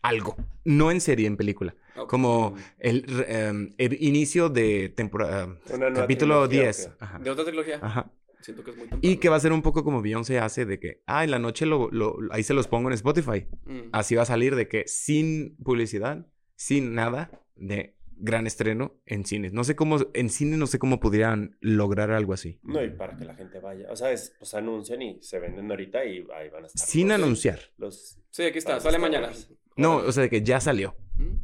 [0.02, 0.36] algo.
[0.66, 1.76] No en serie, en película.
[2.08, 5.46] Como el, em, el inicio de temporada.
[5.70, 6.86] Una nueva capítulo trilogía, 10.
[6.88, 7.06] ¿o qué?
[7.06, 7.20] Ajá.
[7.20, 7.80] De otra trilogía.
[7.82, 8.12] Ajá.
[8.42, 10.80] Siento que es muy Y que va a ser un poco como Beyoncé hace de
[10.80, 13.48] que, ah, en la noche lo, lo- ahí se los pongo en Spotify.
[13.66, 13.80] Mm.
[13.94, 16.28] Así va a salir de que sin publicidad,
[16.58, 19.54] sin nada de gran estreno en cines.
[19.54, 22.60] No sé cómo, en cine no sé cómo pudieran lograr algo así.
[22.64, 23.88] No, y para que la gente vaya.
[23.92, 26.88] O sea, es, pues anuncian y se venden ahorita y ahí van a estar.
[26.88, 27.60] Sin los- anunciar.
[27.78, 28.18] Los...
[28.32, 28.80] Sí, aquí está.
[28.80, 29.32] Sale mañana.
[29.76, 30.96] No, o sea, de que ya salió.
[31.16, 31.36] Mm.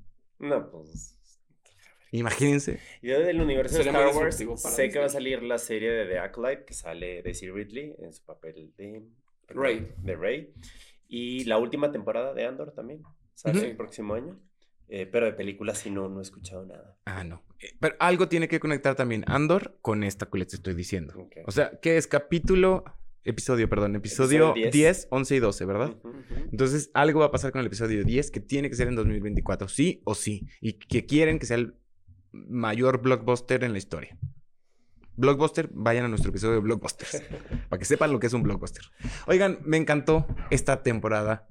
[0.47, 1.17] No, pues.
[2.11, 2.79] Imagínense.
[3.01, 6.19] Yo del universo de Star Wars sé que va a salir la serie de The
[6.19, 9.03] Acolyte que sale Daisy Ridley en su papel de
[9.49, 9.91] Rey.
[10.01, 10.53] De Rey.
[11.07, 13.03] Y la última temporada de Andor también.
[13.35, 14.39] Sale el próximo año.
[14.91, 16.97] Eh, pero de películas sí no, no he escuchado nada.
[17.05, 17.43] Ah, no.
[17.59, 21.13] Eh, Pero algo tiene que conectar también Andor con esta que les estoy diciendo.
[21.45, 22.83] O sea, ¿qué es capítulo?
[23.23, 23.95] Episodio, perdón.
[23.95, 24.73] Episodio Episodio 10.
[24.73, 25.95] 10, 11 y 12, ¿verdad?
[26.51, 29.67] Entonces, algo va a pasar con el episodio 10 que tiene que ser en 2024,
[29.67, 30.47] sí o sí.
[30.59, 31.75] Y que quieren que sea el
[32.31, 34.17] mayor blockbuster en la historia.
[35.17, 37.21] Blockbuster, vayan a nuestro episodio de Blockbusters.
[37.69, 38.85] para que sepan lo que es un blockbuster.
[39.27, 41.47] Oigan, me encantó esta temporada.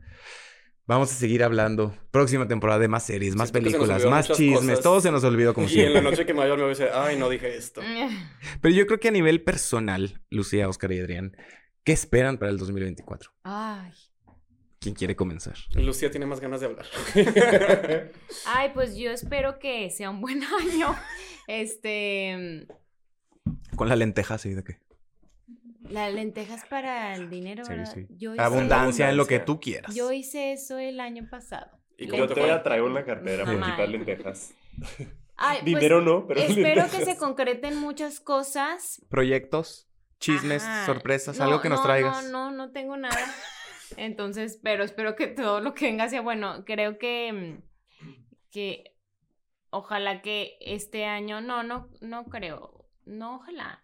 [0.89, 1.95] Vamos a seguir hablando.
[2.11, 4.61] Próxima temporada de más series, más Siento películas, más chismes.
[4.61, 4.81] cosas.
[4.81, 6.11] Todo se nos olvidó como Y en la siempre.
[6.11, 7.83] noche que me vaya me voy a decir, ay, no dije esto.
[8.63, 11.37] Pero yo creo que a nivel personal, Lucía, Oscar y Adrián,
[11.85, 13.31] ¿qué esperan para el 2024?
[13.45, 13.93] Ay.
[14.81, 15.57] ¿Quién quiere comenzar?
[15.75, 16.87] Lucía tiene más ganas de hablar.
[18.47, 20.97] Ay, pues yo espero que sea un buen año.
[21.49, 22.67] Este.
[23.77, 24.79] Con la lenteja así de que.
[25.91, 27.93] Las lentejas para el dinero, Sí, ¿verdad?
[27.95, 28.07] sí.
[28.11, 29.95] Yo hice, Abundancia en lo que tú quieras.
[29.95, 31.71] yo hice eso el año pasado.
[31.97, 33.73] ¿Y Yo cómo te voy a traer una cartera para Mamá.
[33.73, 34.55] quitar lentejas.
[35.37, 39.05] Ay, pues, Dinero no, pero espero que se concreten muchas cosas.
[39.09, 39.89] Proyectos,
[40.21, 40.87] chismes, Ajá.
[40.87, 42.25] sorpresas, No, algo que nos no, traigas.
[42.31, 43.19] No, no, no tengo nada.
[43.97, 46.65] Entonces, pero espero que todo lo que venga sea bueno.
[46.67, 47.63] Creo que, mm,
[48.51, 48.95] que
[49.71, 53.83] ojalá que este año, no, no, no creo, no, ojalá.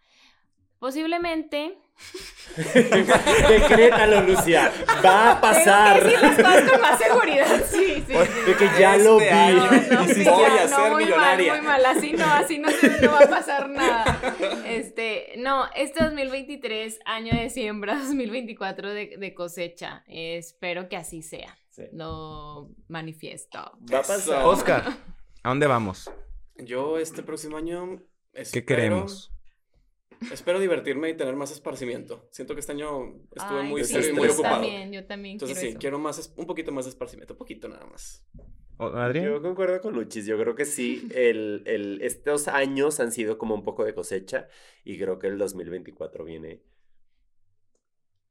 [0.85, 1.78] Posiblemente.
[3.49, 4.70] Decrétalo, Lucía.
[5.03, 6.03] Va a pasar.
[6.03, 7.64] Tengo que decir las cosas con más seguridad.
[7.70, 8.12] Sí, sí, sí.
[8.47, 9.24] De que ya lo vi.
[9.24, 9.70] Este año.
[9.91, 11.53] No, Y sí, voy ya, a ser muy millonaria.
[11.55, 14.35] Mal, muy mal, así no, así no, se- no va a pasar nada.
[14.66, 20.05] Este, no, este 2023, año de siembra, 2024 de, de cosecha.
[20.07, 21.57] espero que así sea.
[21.70, 21.85] Sí.
[21.95, 23.59] Lo manifiesto.
[23.91, 24.45] Va a pasar.
[24.45, 24.85] Oscar,
[25.43, 26.11] ¿a dónde vamos?
[26.57, 28.03] Yo este próximo año
[28.35, 29.30] ¿Qué espero- queremos?
[30.32, 32.28] Espero divertirme y tener más esparcimiento.
[32.30, 34.54] Siento que este año estuve Ay, muy sí, serio y muy yo ocupado.
[34.62, 35.78] También, yo también Entonces quiero sí, eso.
[35.80, 38.24] quiero más, un poquito más de esparcimiento, poquito nada más.
[38.76, 39.26] ¿O- ¿Adrián?
[39.26, 43.54] Yo concuerdo con Luchis, yo creo que sí, el, el, estos años han sido como
[43.54, 44.48] un poco de cosecha
[44.84, 46.60] y creo que el 2024 viene,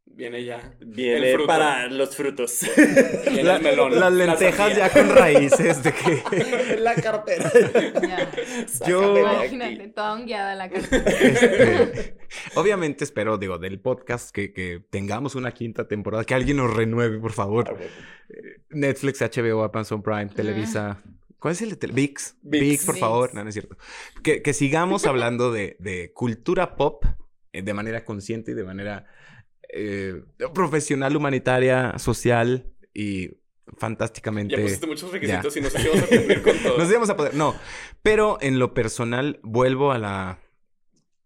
[0.05, 0.75] Viene ya.
[0.85, 2.59] viene para los frutos.
[3.25, 3.91] Viene La- el melón.
[3.99, 6.75] las la lentejas ya con raíces de que...
[6.79, 7.51] la cartera.
[8.01, 8.31] Ya.
[8.87, 9.91] Yo- Imagínate, aquí.
[9.93, 10.97] toda guiada la carta.
[10.97, 12.17] este,
[12.55, 17.17] obviamente espero, digo, del podcast que, que tengamos una quinta temporada, que alguien nos renueve,
[17.17, 17.69] por Ah, favor.
[17.75, 17.91] bueno.
[18.69, 21.01] Netflix, HBO, Amazon Prime, Televisa.
[21.39, 22.35] ¿Cuál es el de tele- VIX?
[22.43, 22.61] ViX.
[22.61, 22.99] VIX, por ViX.
[22.99, 23.33] favor.
[23.33, 23.77] No, no es cierto.
[24.21, 27.03] Que, que sigamos hablando de, de cultura pop
[27.51, 29.07] eh, de manera consciente y de manera
[29.75, 33.31] eh, profesional, humanitaria, social y
[33.77, 34.55] fantásticamente.
[34.55, 35.59] Ya pusiste muchos requisitos Ya.
[35.59, 36.77] y no sé si vamos a cumplir con todo.
[36.77, 37.33] Nos íbamos a poder.
[37.33, 37.55] No,
[38.01, 40.39] pero en lo personal vuelvo a la.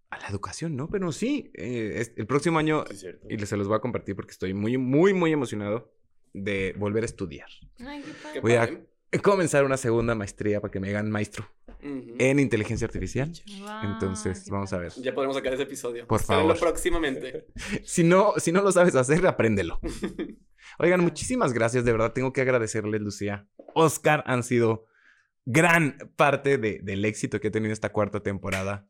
[0.10, 0.88] A la educación, ¿no?
[0.90, 3.28] Pero sí, eh, es- el próximo año, Sí, es cierto.
[3.30, 5.94] y se los voy a compartir porque estoy muy, muy, muy emocionado
[6.34, 7.50] de volver a estudiar.
[7.86, 8.40] Ay, qué padre.
[8.40, 8.70] Voy a-.
[9.24, 11.46] Comenzar una segunda maestría para que me hagan maestro
[11.82, 13.32] en inteligencia artificial.
[13.84, 14.92] Entonces, vamos a ver.
[14.98, 16.08] Ya podemos sacar ese episodio.
[16.08, 16.72] Por Espérenlo favor.
[16.72, 17.48] próximamente.
[17.86, 19.80] Si no, si no lo sabes hacer, apréndelo.
[20.80, 21.86] Oigan, muchísimas gracias.
[21.86, 23.48] De verdad, tengo que agradecerles, Lucía.
[23.74, 24.86] Oscar han sido
[25.46, 28.88] gran parte de- del éxito que he tenido esta cuarta temporada.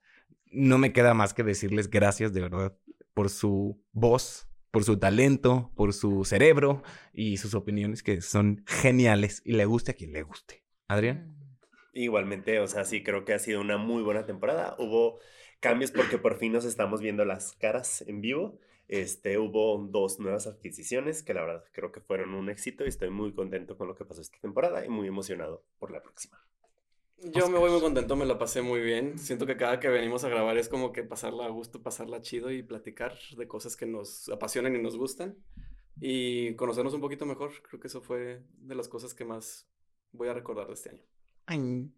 [0.51, 2.75] No me queda más que decirles gracias, de verdad,
[3.13, 4.46] por su voz,
[4.77, 9.89] por su talento, por su cerebro y sus opiniones que son geniales y le guste
[9.89, 10.63] a quien le guste.
[10.87, 11.35] Adrián.
[11.35, 11.57] Mm.
[11.93, 14.75] Igualmente, o sea, sí creo que ha sido una muy buena temporada.
[14.77, 15.17] Hubo
[15.59, 18.59] cambios porque por fin nos estamos viendo las caras en vivo.
[18.87, 23.09] Este, hubo dos nuevas adquisiciones que la verdad creo que fueron un éxito y estoy
[23.09, 26.39] muy contento con lo que pasó esta temporada y muy emocionado por la próxima.
[27.19, 29.17] Yo me voy muy contento, me la pasé muy bien.
[29.17, 32.51] Siento que cada que venimos a grabar es como que pasarla a gusto, pasarla chido
[32.51, 35.35] y platicar de cosas que nos apasionan y nos gustan.
[35.99, 37.51] Y conocernos un poquito mejor.
[37.63, 39.67] Creo que eso fue de las cosas que más
[40.11, 41.03] voy a recordar de este año.
[41.47, 41.91] Ay.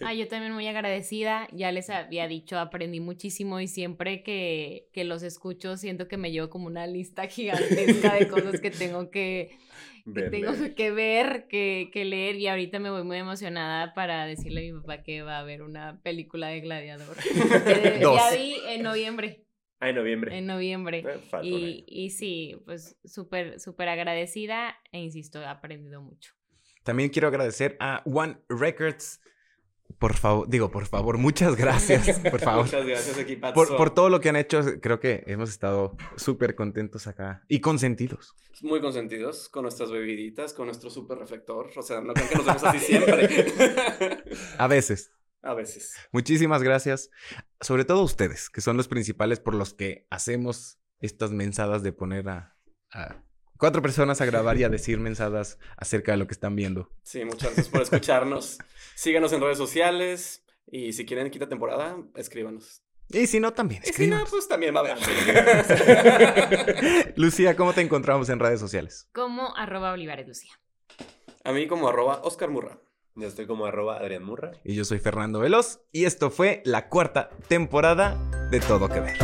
[0.00, 1.48] Ah, yo también muy agradecida.
[1.52, 6.32] Ya les había dicho, aprendí muchísimo y siempre que, que los escucho siento que me
[6.32, 9.50] llevo como una lista gigantesca de cosas que tengo que,
[10.04, 14.26] que Ver, tengo que ver, que, que leer y ahorita me voy muy emocionada para
[14.26, 17.16] decirle a mi papá que va a haber una película de Gladiador.
[17.16, 18.16] Que Dos.
[18.16, 19.44] ya vi en noviembre,
[19.78, 20.36] Ah, en noviembre.
[20.38, 21.04] en noviembre.
[21.06, 26.32] Eh, Y, y sí, pues súper, súper agradecida e insisto, he aprendido mucho.
[26.84, 29.20] También quiero agradecer a One Records.
[29.98, 32.64] Por favor, digo, por favor, muchas gracias, por favor.
[32.64, 33.54] Muchas gracias, equipazo.
[33.54, 37.60] Por, por todo lo que han hecho, creo que hemos estado súper contentos acá y
[37.60, 38.34] consentidos.
[38.62, 41.70] Muy consentidos con nuestras bebiditas, con nuestro super reflector.
[41.76, 43.28] O sea, no creo que nos vemos así siempre.
[44.58, 45.12] A veces.
[45.42, 45.94] a veces.
[46.12, 47.10] Muchísimas gracias.
[47.60, 52.28] Sobre todo ustedes, que son los principales por los que hacemos estas mensadas de poner
[52.28, 52.56] a,
[52.92, 53.22] a
[53.62, 56.90] cuatro personas a grabar y a decir mensadas acerca de lo que están viendo.
[57.04, 58.58] Sí, muchas gracias por escucharnos.
[58.96, 60.44] Síganos en redes sociales.
[60.66, 62.82] Y si quieren quita temporada, escríbanos.
[63.10, 63.80] Y si no, también.
[63.84, 64.30] Y si no, escríbanos.
[64.30, 64.98] pues también va a haber.
[67.16, 69.08] Lucía, ¿cómo te encontramos en redes sociales?
[69.12, 70.58] Como arroba Olivares Lucía.
[71.44, 72.80] A mí como arroba Oscar Murra.
[73.14, 74.50] Yo estoy como arroba Adrián Murra.
[74.64, 78.18] Y yo soy Fernando Veloz y esto fue la cuarta temporada
[78.50, 79.18] de Todo Que Ver.